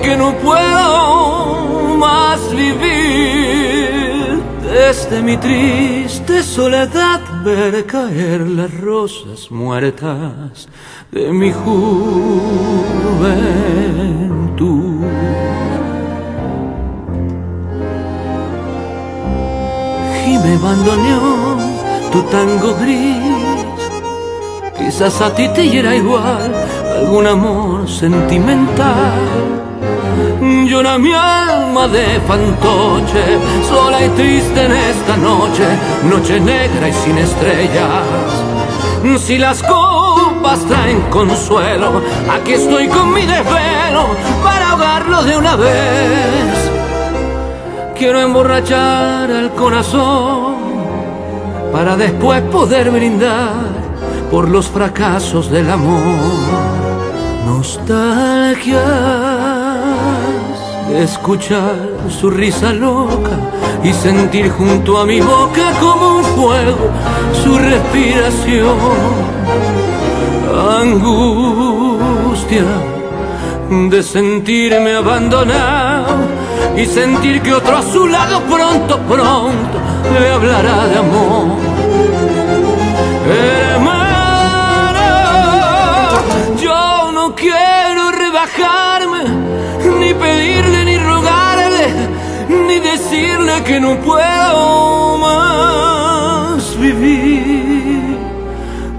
Que 0.00 0.16
no 0.16 0.34
puedo 0.38 1.96
más 1.96 2.40
vivir. 2.50 4.42
Desde 4.62 5.22
mi 5.22 5.36
triste 5.36 6.42
soledad 6.42 7.20
ver 7.44 7.86
caer 7.86 8.40
las 8.40 8.72
rosas 8.80 9.50
muertas 9.50 10.68
de 11.12 11.32
mi 11.32 11.52
juventud. 11.52 11.94
y 20.26 20.38
me 20.38 20.54
abandonó 20.54 21.58
tu 22.10 22.22
tango 22.22 22.74
gris. 22.80 23.66
Quizás 24.78 25.20
a 25.20 25.34
ti 25.34 25.48
te 25.48 25.68
hiera 25.68 25.94
igual 25.94 26.52
algún 26.98 27.26
amor 27.26 27.88
sentimental. 27.88 29.63
Llora 30.40 30.98
mi 30.98 31.12
alma 31.12 31.88
de 31.88 32.20
fantoche, 32.26 33.38
sola 33.68 34.04
y 34.04 34.08
triste 34.10 34.64
en 34.64 34.72
esta 34.72 35.16
noche, 35.16 35.64
noche 36.04 36.40
negra 36.40 36.88
y 36.88 36.92
sin 36.92 37.18
estrellas. 37.18 38.04
Si 39.18 39.38
las 39.38 39.62
copas 39.62 40.64
traen 40.66 41.00
consuelo, 41.10 42.02
aquí 42.30 42.54
estoy 42.54 42.88
con 42.88 43.12
mi 43.12 43.22
desvelo 43.22 44.06
para 44.42 44.70
ahogarlo 44.70 45.22
de 45.24 45.36
una 45.36 45.56
vez 45.56 46.64
quiero 47.96 48.20
emborrachar 48.20 49.30
el 49.30 49.50
corazón 49.50 50.56
para 51.72 51.96
después 51.96 52.42
poder 52.42 52.90
brindar 52.90 53.52
por 54.30 54.48
los 54.48 54.68
fracasos 54.68 55.50
del 55.50 55.70
amor. 55.70 56.02
Nostalgias 57.46 58.82
de 58.82 59.33
escuchar 61.02 61.76
su 62.08 62.30
risa 62.30 62.72
loca 62.72 63.38
y 63.82 63.92
sentir 63.92 64.50
junto 64.50 64.98
a 64.98 65.06
mi 65.06 65.20
boca 65.20 65.72
como 65.80 66.16
un 66.18 66.24
fuego 66.24 66.90
su 67.42 67.58
respiración. 67.58 68.78
Angustia 70.80 72.64
de 73.70 74.02
sentirme 74.02 74.94
abandonado 74.94 76.16
y 76.76 76.86
sentir 76.86 77.40
que 77.42 77.52
otro 77.52 77.76
a 77.76 77.82
su 77.82 78.06
lado 78.06 78.40
pronto, 78.42 78.98
pronto 79.00 79.78
le 80.18 80.30
hablará 80.30 80.86
de 80.86 80.98
amor. 80.98 81.58
Hermana, 83.74 85.10
yo 86.62 87.12
no 87.12 87.34
quiero 87.34 88.10
rebajarme, 88.12 88.93
decirle 93.44 93.64
que 93.64 93.80
no 93.80 94.00
puedo 94.00 95.18
más 95.18 96.78
vivir. 96.78 98.18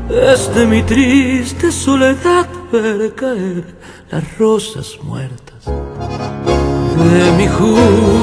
Desde 0.10 0.66
mi 0.66 0.84
triste 0.84 1.72
soledad 1.72 2.48
ver 2.72 3.14
caer 3.16 3.64
las 4.12 4.38
rosas 4.38 4.98
muertas 5.04 5.66
de 5.66 7.32
mi 7.38 7.48
juventud. 7.48 8.16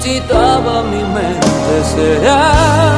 Se 0.00 0.20
marchitaba 0.20 0.82
mi 0.82 1.04
mente, 1.04 1.84
será 1.84 2.89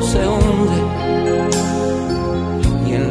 se 0.00 0.28
hunde 0.28 0.98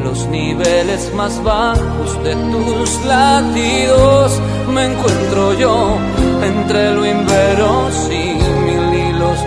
los 0.07 0.27
niveles 0.27 1.13
más 1.13 1.43
bajos 1.43 2.23
de 2.23 2.33
tus 2.35 3.05
latidos 3.05 4.39
me 4.69 4.85
encuentro 4.85 5.53
yo 5.53 5.97
entre 6.43 6.93
lo 6.93 7.05
inverosímil 7.05 8.93
y 8.93 9.11
los 9.13 9.37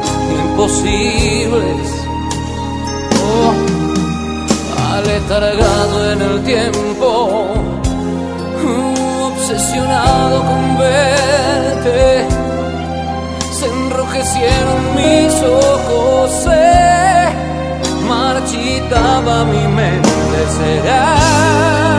imposibles. 0.43 1.88
Oh, 3.22 3.53
aletargado 4.95 6.12
en 6.12 6.22
el 6.22 6.43
tiempo, 6.45 7.49
obsesionado 9.30 10.36
con 10.45 10.78
verte, 10.78 12.26
se 13.59 13.66
enrojecieron 13.66 14.78
mis 14.97 15.43
ojos. 15.43 16.11
Marchitaba 18.91 19.45
mi 19.45 19.68
mente, 19.68 20.47
será. 20.49 21.89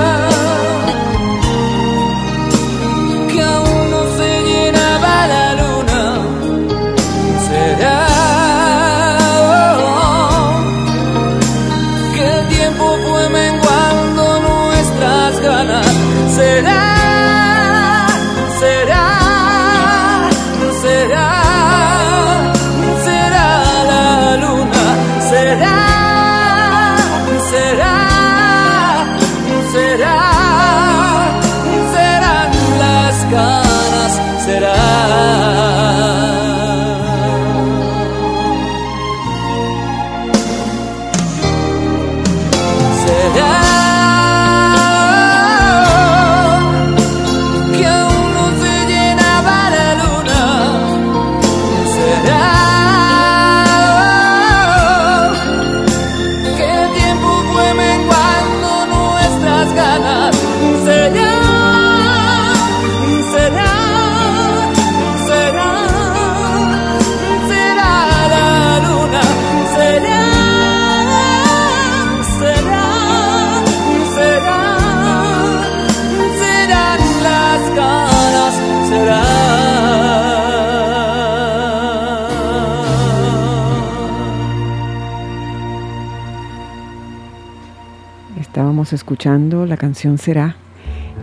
Escuchando 88.93 89.65
la 89.65 89.77
canción 89.77 90.17
Será, 90.17 90.57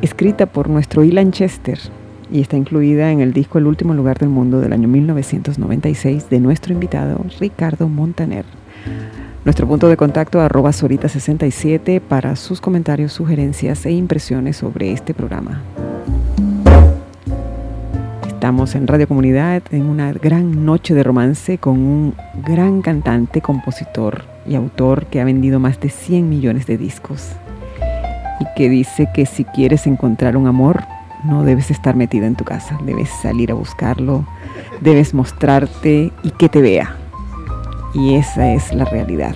escrita 0.01 0.47
por 0.47 0.71
nuestro 0.71 1.05
Ilan 1.05 1.33
Chester 1.33 1.79
y 2.31 2.41
está 2.41 2.57
incluida 2.57 3.11
en 3.11 3.21
el 3.21 3.35
disco 3.35 3.59
El 3.59 3.67
último 3.67 3.93
lugar 3.93 4.19
del 4.19 4.31
mundo 4.31 4.61
del 4.61 4.73
año 4.73 4.89
1996 4.89 6.31
de 6.31 6.41
nuestro 6.41 6.73
invitado 6.73 7.25
Ricardo 7.39 7.89
Montaner. 7.89 8.47
Nuestro 9.45 9.67
punto 9.67 9.89
de 9.89 9.99
contacto 9.99 10.41
arroba 10.41 10.71
Sorita67 10.71 12.01
para 12.01 12.37
sus 12.37 12.61
comentarios, 12.61 13.13
sugerencias 13.13 13.85
e 13.85 13.93
impresiones 13.93 14.57
sobre 14.57 14.93
este 14.93 15.13
programa. 15.13 15.61
Estamos 18.27 18.75
en 18.77 18.87
Radio 18.87 19.09
Comunidad 19.09 19.63
en 19.73 19.83
una 19.83 20.13
gran 20.13 20.65
noche 20.65 20.95
de 20.95 21.03
romance 21.03 21.59
con 21.59 21.79
un 21.79 22.15
gran 22.47 22.81
cantante, 22.81 23.43
compositor 23.43 24.25
y 24.47 24.55
autor 24.55 25.07
que 25.07 25.21
ha 25.21 25.25
vendido 25.25 25.61
más 25.61 25.81
de 25.81 25.91
100 25.91 26.29
millones 26.29 26.67
de 26.67 26.79
discos 26.79 27.33
y 28.41 28.45
que 28.57 28.69
dice 28.69 29.09
que 29.15 29.27
si 29.27 29.45
quieres 29.45 29.87
encontrar 29.87 30.37
un 30.37 30.47
amor 30.47 30.85
no 31.25 31.45
debes 31.45 31.71
estar 31.71 31.97
metida 31.97 32.27
en 32.27 32.37
tu 32.37 32.45
casa, 32.45 32.79
debes 32.85 33.09
salir 33.11 33.51
a 33.51 33.55
buscarlo, 33.55 34.25
debes 34.81 35.15
mostrarte 35.15 36.13
y 36.23 36.31
que 36.31 36.49
te 36.49 36.61
vea. 36.61 36.97
Y 37.95 38.15
esa 38.15 38.53
es 38.53 38.73
la 38.73 38.85
realidad. 38.85 39.35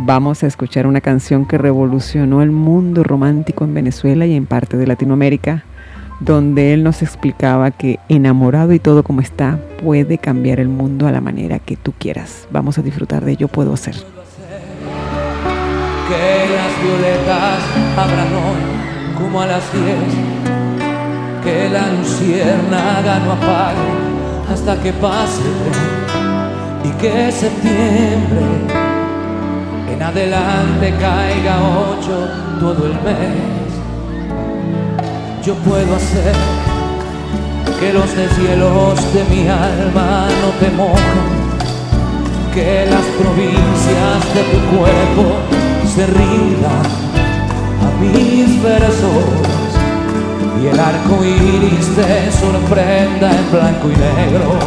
Vamos 0.00 0.42
a 0.42 0.46
escuchar 0.46 0.86
una 0.86 1.00
canción 1.00 1.46
que 1.46 1.58
revolucionó 1.58 2.42
el 2.42 2.50
mundo 2.50 3.04
romántico 3.04 3.64
en 3.64 3.74
Venezuela 3.74 4.26
y 4.26 4.34
en 4.34 4.46
parte 4.46 4.76
de 4.76 4.86
Latinoamérica, 4.86 5.64
donde 6.20 6.72
él 6.72 6.82
nos 6.82 7.02
explicaba 7.02 7.70
que 7.70 7.98
enamorado 8.08 8.72
y 8.72 8.78
todo 8.78 9.02
como 9.02 9.20
está 9.20 9.58
puede 9.82 10.18
cambiar 10.18 10.60
el 10.60 10.68
mundo 10.68 11.06
a 11.06 11.12
la 11.12 11.20
manera 11.20 11.58
que 11.58 11.76
tú 11.76 11.92
quieras. 11.98 12.48
Vamos 12.50 12.78
a 12.78 12.82
disfrutar 12.82 13.24
de 13.24 13.36
Yo 13.36 13.48
Puedo 13.48 13.72
Hacer. 13.72 13.96
las 16.10 16.61
violetas 16.82 17.62
hoy 18.46 18.62
como 19.18 19.40
a 19.40 19.46
las 19.46 19.72
diez, 19.72 20.12
que 21.44 21.68
la 21.68 21.86
luciérnaga 21.92 23.18
no 23.20 23.32
apague 23.32 23.92
hasta 24.52 24.76
que 24.82 24.92
pase 24.92 25.50
y 26.84 26.90
que 27.00 27.30
septiembre 27.30 28.46
en 29.92 30.02
adelante 30.02 30.94
caiga 30.98 31.56
ocho 31.88 32.28
todo 32.60 32.86
el 32.86 32.94
mes. 33.06 33.70
Yo 35.44 35.54
puedo 35.54 35.96
hacer 35.96 36.34
que 37.80 37.92
los 37.92 38.16
deshielos 38.16 39.14
de 39.14 39.24
mi 39.34 39.48
alma 39.48 40.26
no 40.42 40.48
te 40.60 40.70
mojen 40.76 41.52
que 42.54 42.86
las 42.86 43.04
provincias 43.18 44.34
de 44.34 44.42
tu 44.52 44.76
cuerpo 44.76 45.61
se 45.94 46.06
rindan 46.06 46.86
a 47.82 48.00
mis 48.00 48.62
versos 48.62 49.24
y 50.62 50.66
el 50.68 50.80
arco 50.80 51.22
iris 51.22 51.86
te 51.94 52.32
sorprenda 52.32 53.30
en 53.30 53.50
blanco 53.52 53.90
y 53.90 53.96
negro. 53.96 54.58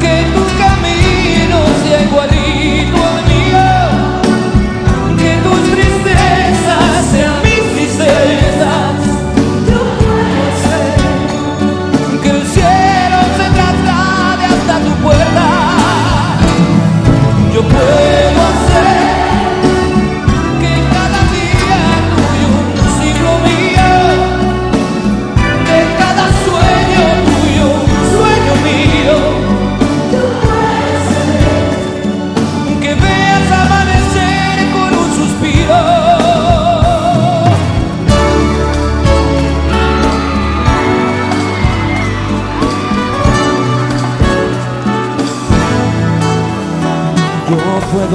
que 0.00 0.14
tu 0.34 0.42
camino 0.58 1.58
sea 1.84 2.02
igualito 2.02 2.98
al 3.06 3.18
mío, 3.30 3.68
que 5.18 5.32
tus 5.44 5.60
tristezas 5.70 7.06
sean 7.12 7.34
mis 7.44 7.62
tristezas. 7.76 8.39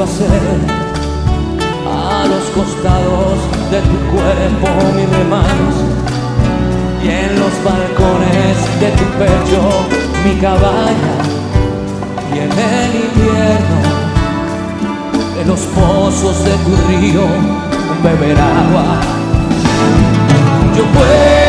Hacer. 0.04 0.42
A 1.88 2.26
los 2.28 2.44
costados 2.50 3.38
de 3.72 3.80
tu 3.82 3.98
cuerpo 4.12 4.68
mi 4.96 5.06
remanso. 5.06 5.86
Y 7.04 7.08
en 7.10 7.40
los 7.40 7.54
balcones 7.64 8.58
de 8.80 8.90
tu 8.92 9.06
pecho 9.20 9.62
mi 10.26 10.34
cabaña 10.42 11.16
y 12.34 12.40
en 12.40 12.52
el 12.52 12.92
invierno 13.08 13.80
de 15.38 15.46
los 15.46 15.60
pozos 15.60 16.44
de 16.44 16.52
tu 16.66 16.76
río 16.88 17.26
beber 18.04 18.38
agua. 18.40 19.00
Yo 20.76 20.84
puedo 20.86 21.45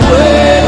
Yo 0.00 0.63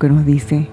que 0.00 0.08
nos 0.08 0.26
dice 0.26 0.66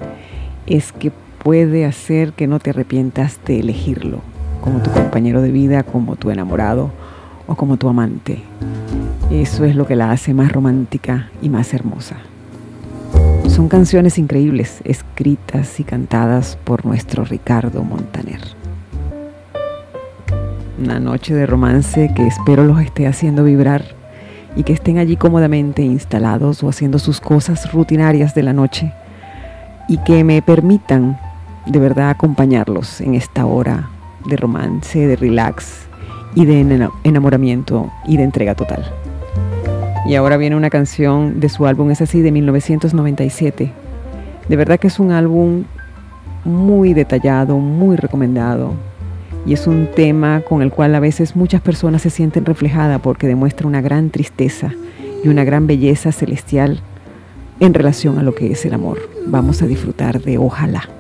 es 0.66 0.92
que 0.92 1.12
puede 1.44 1.86
hacer 1.86 2.34
que 2.34 2.48
no 2.48 2.60
te 2.60 2.72
arrepientas 2.72 3.40
de 3.46 3.60
elegirlo 3.60 4.22
como 4.62 4.82
tu 4.82 4.90
compañero 4.90 5.42
de 5.42 5.52
vida, 5.52 5.84
como 5.84 6.16
tu 6.16 6.32
enamorado 6.32 6.92
o 7.46 7.56
como 7.56 7.78
tu 7.78 7.88
amante. 7.88 8.42
Eso 9.30 9.66
es 9.66 9.76
lo 9.76 9.86
que 9.86 9.96
la 9.96 10.12
hace 10.12 10.34
más 10.34 10.52
romántica 10.52 11.30
y 11.42 11.50
más 11.50 11.74
hermosa. 11.74 12.18
Son 13.48 13.70
canciones 13.70 14.18
increíbles, 14.18 14.82
escritas 14.84 15.80
y 15.80 15.84
cantadas 15.84 16.58
por 16.64 16.86
nuestro 16.86 17.24
Ricardo 17.24 17.84
Montaner. 17.84 18.42
Una 20.82 21.00
noche 21.00 21.34
de 21.34 21.46
romance 21.46 22.12
que 22.16 22.28
espero 22.28 22.64
los 22.64 22.80
esté 22.82 23.08
haciendo 23.08 23.44
vibrar 23.44 23.84
y 24.56 24.64
que 24.64 24.74
estén 24.74 24.98
allí 24.98 25.18
cómodamente 25.18 25.82
instalados 25.82 26.64
o 26.64 26.70
haciendo 26.70 27.00
sus 27.00 27.20
cosas 27.20 27.72
rutinarias 27.74 28.34
de 28.34 28.44
la 28.44 28.54
noche 28.54 28.94
y 29.88 29.98
que 30.00 30.24
me 30.24 30.42
permitan 30.42 31.18
de 31.66 31.80
verdad 31.80 32.10
acompañarlos 32.10 33.02
en 33.02 33.16
esta 33.16 33.46
hora 33.46 33.90
de 34.26 34.36
romance, 34.38 35.06
de 35.08 35.16
relax 35.16 35.88
y 36.36 36.46
de 36.46 36.62
ena- 36.62 36.92
enamoramiento 37.04 37.90
y 38.06 38.18
de 38.18 38.24
entrega 38.24 38.56
total. 38.56 38.86
Y 40.06 40.16
ahora 40.16 40.38
viene 40.38 40.56
una 40.56 40.70
canción 40.70 41.40
de 41.42 41.50
su 41.50 41.66
álbum 41.66 41.92
Es 41.92 42.02
así 42.02 42.22
de 42.22 42.32
1997. 42.32 43.72
De 44.48 44.56
verdad 44.56 44.80
que 44.80 44.88
es 44.88 45.00
un 45.00 45.12
álbum 45.12 45.64
muy 46.46 46.94
detallado, 46.94 47.58
muy 47.58 47.98
recomendado. 47.98 48.72
Y 49.46 49.54
es 49.54 49.68
un 49.68 49.88
tema 49.94 50.42
con 50.48 50.62
el 50.62 50.72
cual 50.72 50.96
a 50.96 51.00
veces 51.00 51.36
muchas 51.36 51.62
personas 51.62 52.02
se 52.02 52.10
sienten 52.10 52.46
reflejadas 52.46 53.02
porque 53.02 53.28
demuestra 53.28 53.68
una 53.68 53.82
gran 53.82 54.10
tristeza 54.10 54.72
y 55.24 55.28
una 55.30 55.44
gran 55.44 55.68
belleza 55.68 56.12
celestial 56.12 56.82
en 57.60 57.74
relación 57.74 58.20
a 58.20 58.24
lo 58.24 58.36
que 58.36 58.52
es 58.52 58.66
el 58.66 58.74
amor. 58.74 59.10
Vamos 59.26 59.62
a 59.62 59.68
disfrutar 59.68 60.22
de 60.22 60.38
Ojalá. 60.38 60.97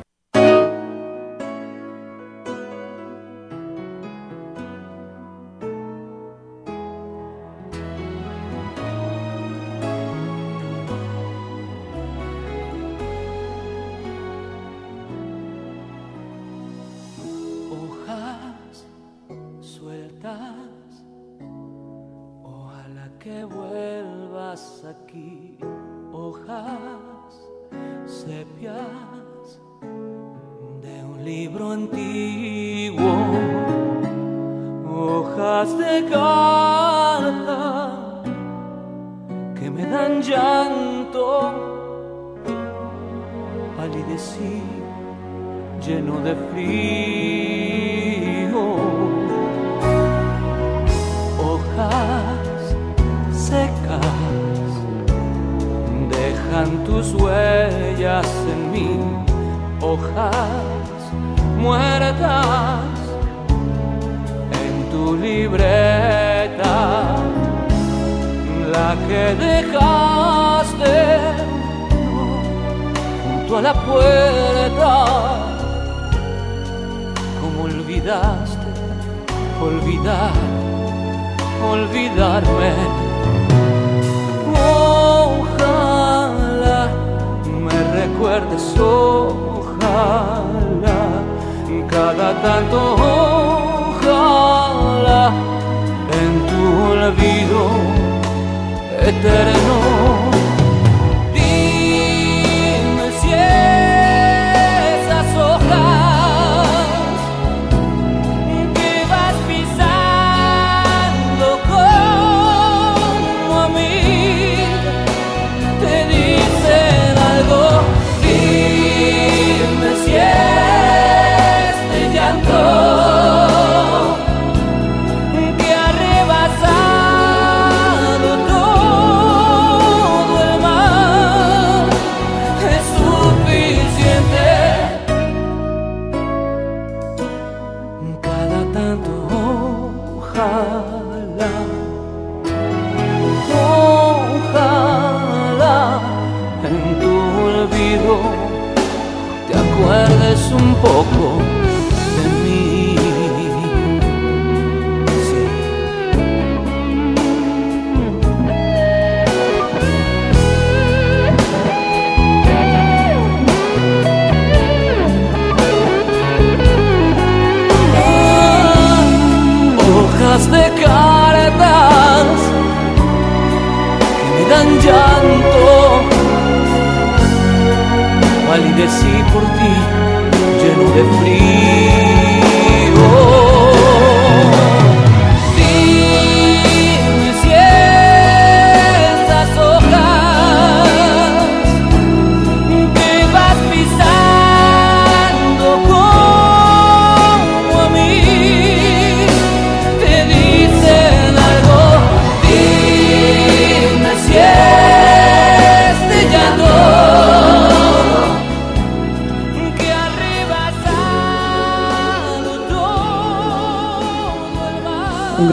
Tanto, 92.48 92.97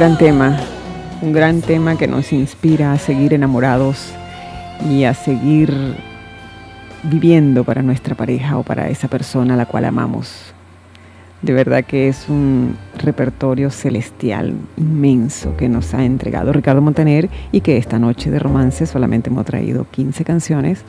gran 0.04 0.18
tema, 0.18 0.60
un 1.22 1.32
gran 1.32 1.62
tema 1.62 1.96
que 1.96 2.06
nos 2.06 2.30
inspira 2.34 2.92
a 2.92 2.98
seguir 2.98 3.32
enamorados 3.32 4.12
y 4.86 5.04
a 5.04 5.14
seguir 5.14 5.72
viviendo 7.04 7.64
para 7.64 7.80
nuestra 7.80 8.14
pareja 8.14 8.58
o 8.58 8.62
para 8.62 8.90
esa 8.90 9.08
persona 9.08 9.54
a 9.54 9.56
la 9.56 9.64
cual 9.64 9.86
amamos. 9.86 10.52
De 11.40 11.54
verdad 11.54 11.86
que 11.86 12.08
es 12.08 12.28
un 12.28 12.76
repertorio 12.98 13.70
celestial 13.70 14.52
inmenso 14.76 15.56
que 15.56 15.70
nos 15.70 15.94
ha 15.94 16.04
entregado 16.04 16.52
Ricardo 16.52 16.82
Montaner 16.82 17.30
y 17.50 17.62
que 17.62 17.78
esta 17.78 17.98
noche 17.98 18.30
de 18.30 18.38
romance 18.38 18.84
solamente 18.84 19.30
hemos 19.30 19.46
traído 19.46 19.86
15 19.90 20.22
canciones, 20.22 20.82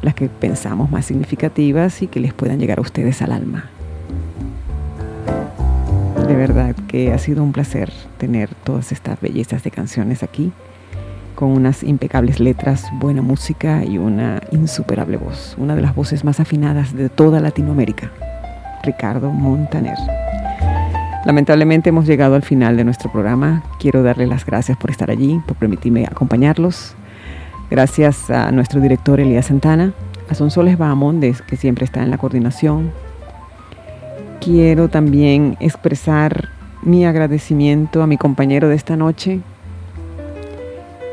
las 0.00 0.14
que 0.14 0.28
pensamos 0.28 0.92
más 0.92 1.06
significativas 1.06 2.02
y 2.02 2.06
que 2.06 2.20
les 2.20 2.32
puedan 2.32 2.60
llegar 2.60 2.78
a 2.78 2.82
ustedes 2.82 3.20
al 3.20 3.32
alma. 3.32 3.68
Verdad 6.40 6.74
que 6.88 7.12
ha 7.12 7.18
sido 7.18 7.44
un 7.44 7.52
placer 7.52 7.92
tener 8.16 8.48
todas 8.64 8.92
estas 8.92 9.20
bellezas 9.20 9.62
de 9.62 9.70
canciones 9.70 10.22
aquí, 10.22 10.52
con 11.34 11.50
unas 11.50 11.82
impecables 11.82 12.40
letras, 12.40 12.86
buena 12.94 13.20
música 13.20 13.84
y 13.84 13.98
una 13.98 14.40
insuperable 14.50 15.18
voz, 15.18 15.54
una 15.58 15.76
de 15.76 15.82
las 15.82 15.94
voces 15.94 16.24
más 16.24 16.40
afinadas 16.40 16.96
de 16.96 17.10
toda 17.10 17.40
Latinoamérica, 17.40 18.10
Ricardo 18.82 19.30
Montaner. 19.30 19.98
Lamentablemente 21.26 21.90
hemos 21.90 22.06
llegado 22.06 22.36
al 22.36 22.42
final 22.42 22.74
de 22.74 22.84
nuestro 22.84 23.12
programa. 23.12 23.62
Quiero 23.78 24.02
darle 24.02 24.26
las 24.26 24.46
gracias 24.46 24.78
por 24.78 24.90
estar 24.90 25.10
allí, 25.10 25.42
por 25.46 25.58
permitirme 25.58 26.06
acompañarlos. 26.06 26.94
Gracias 27.70 28.30
a 28.30 28.50
nuestro 28.50 28.80
director 28.80 29.20
Elías 29.20 29.44
Santana, 29.44 29.92
a 30.30 30.34
Sonsoles 30.34 30.78
Bahamondes, 30.78 31.42
que 31.42 31.58
siempre 31.58 31.84
está 31.84 32.02
en 32.02 32.10
la 32.10 32.16
coordinación. 32.16 32.92
Quiero 34.40 34.88
también 34.88 35.56
expresar 35.60 36.48
mi 36.82 37.04
agradecimiento 37.04 38.02
a 38.02 38.06
mi 38.06 38.16
compañero 38.16 38.68
de 38.68 38.74
esta 38.74 38.96
noche 38.96 39.40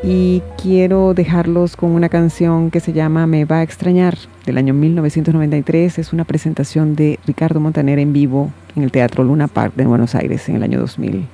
y 0.02 0.42
quiero 0.62 1.14
dejarlos 1.14 1.76
con 1.76 1.92
una 1.92 2.08
canción 2.08 2.72
que 2.72 2.80
se 2.80 2.94
llama 2.94 3.28
Me 3.28 3.44
va 3.44 3.58
a 3.58 3.64
extrañar 3.64 4.18
del 4.46 4.58
año 4.58 4.74
1993. 4.74 6.00
Es 6.00 6.14
una 6.14 6.24
presentación 6.24 6.96
de 6.96 7.20
Ricardo 7.26 7.60
Montaner 7.60 8.00
en 8.00 8.14
vivo 8.14 8.52
en 8.78 8.84
el 8.84 8.92
Teatro 8.92 9.26
Luna 9.26 9.50
Park 9.50 9.74
de 9.76 9.86
Buenos 9.86 10.16
Aires 10.16 10.48
en 10.48 10.56
el 10.56 10.64
año 10.64 10.80
2000. 10.80 11.26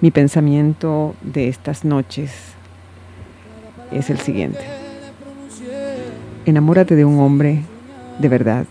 Mi 0.00 0.10
pensamiento 0.12 1.16
de 1.22 1.48
estas 1.48 1.84
noches 1.84 2.30
es 3.90 4.10
el 4.10 4.18
siguiente. 4.18 4.60
Enamórate 6.46 6.94
de 6.94 7.04
un 7.04 7.18
hombre 7.18 7.62
de 8.20 8.28
verdad. 8.28 8.66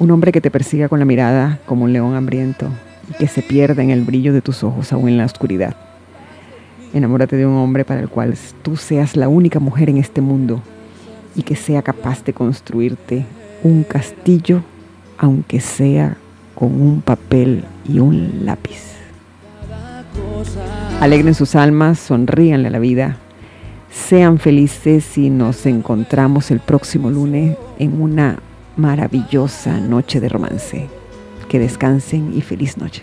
Un 0.00 0.10
hombre 0.10 0.32
que 0.32 0.40
te 0.40 0.50
persiga 0.50 0.88
con 0.88 0.98
la 0.98 1.04
mirada 1.04 1.58
como 1.66 1.84
un 1.84 1.92
león 1.92 2.14
hambriento 2.14 2.70
y 3.10 3.12
que 3.12 3.28
se 3.28 3.42
pierda 3.42 3.82
en 3.82 3.90
el 3.90 4.02
brillo 4.02 4.32
de 4.32 4.40
tus 4.40 4.64
ojos 4.64 4.94
aún 4.94 5.10
en 5.10 5.18
la 5.18 5.26
oscuridad. 5.26 5.76
Enamórate 6.94 7.36
de 7.36 7.44
un 7.44 7.56
hombre 7.56 7.84
para 7.84 8.00
el 8.00 8.08
cual 8.08 8.34
tú 8.62 8.78
seas 8.78 9.14
la 9.14 9.28
única 9.28 9.60
mujer 9.60 9.90
en 9.90 9.98
este 9.98 10.22
mundo 10.22 10.62
y 11.36 11.42
que 11.42 11.54
sea 11.54 11.82
capaz 11.82 12.24
de 12.24 12.32
construirte 12.32 13.26
un 13.62 13.82
castillo, 13.82 14.62
aunque 15.18 15.60
sea 15.60 16.16
con 16.54 16.80
un 16.80 17.02
papel 17.02 17.64
y 17.86 17.98
un 17.98 18.46
lápiz. 18.46 18.94
Alegren 21.02 21.34
sus 21.34 21.54
almas, 21.54 21.98
sonríanle 21.98 22.68
a 22.68 22.70
la 22.70 22.78
vida, 22.78 23.18
sean 23.90 24.38
felices 24.38 25.18
y 25.18 25.28
nos 25.28 25.66
encontramos 25.66 26.50
el 26.50 26.60
próximo 26.60 27.10
lunes 27.10 27.58
en 27.78 28.00
una 28.00 28.38
maravillosa 28.80 29.78
noche 29.78 30.20
de 30.20 30.28
romance. 30.28 30.88
Que 31.48 31.58
descansen 31.58 32.32
y 32.36 32.40
feliz 32.40 32.76
noche. 32.78 33.02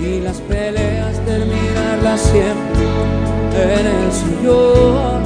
Y 0.00 0.20
las 0.20 0.40
peleas 0.42 1.24
terminarlas 1.24 2.20
siempre 2.20 2.84
en 3.78 3.86
el 3.86 4.12
sillón. 4.12 5.22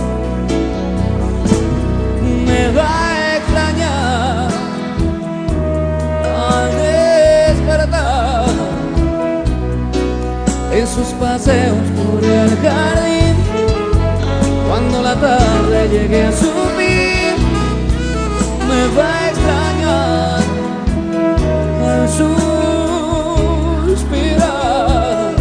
Me 2.46 2.72
va 2.76 3.01
sus 10.94 11.08
paseos 11.14 11.78
por 11.96 12.22
el 12.22 12.50
jardín 12.58 13.34
cuando 14.68 15.02
la 15.02 15.14
tarde 15.14 15.88
llegue 15.90 16.24
a 16.26 16.32
su 16.32 16.50
fin, 16.76 17.34
me 18.68 18.88
va 18.96 19.08
a 19.18 19.28
extrañar 19.30 20.40
al 21.88 22.08
suspirar, 23.88 25.34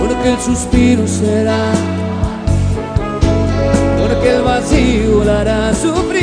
porque 0.00 0.28
el 0.32 0.40
suspiro 0.40 1.06
será, 1.08 1.72
porque 4.00 4.36
el 4.36 4.42
vacío 4.42 5.24
la 5.24 5.40
hará 5.40 5.74
sufrir. 5.74 6.19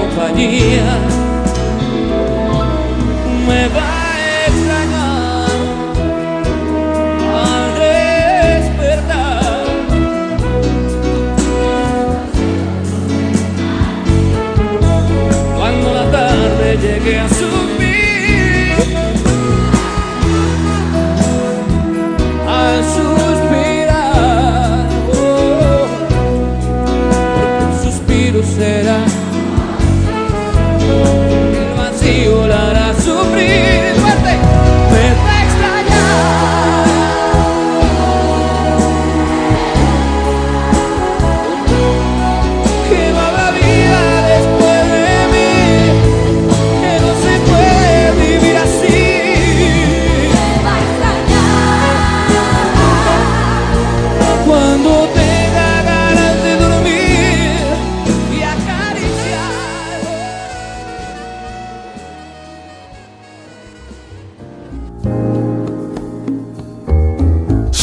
compañía 0.00 0.88
me 3.46 3.68
va 3.76 3.92
a 4.12 4.46
extrañar 4.46 5.50
al 7.44 7.68
despertar. 8.54 9.64
Cuando 15.56 15.86
la 15.94 16.10
tarde 16.10 16.78
llegue 16.84 17.18
a 17.18 17.28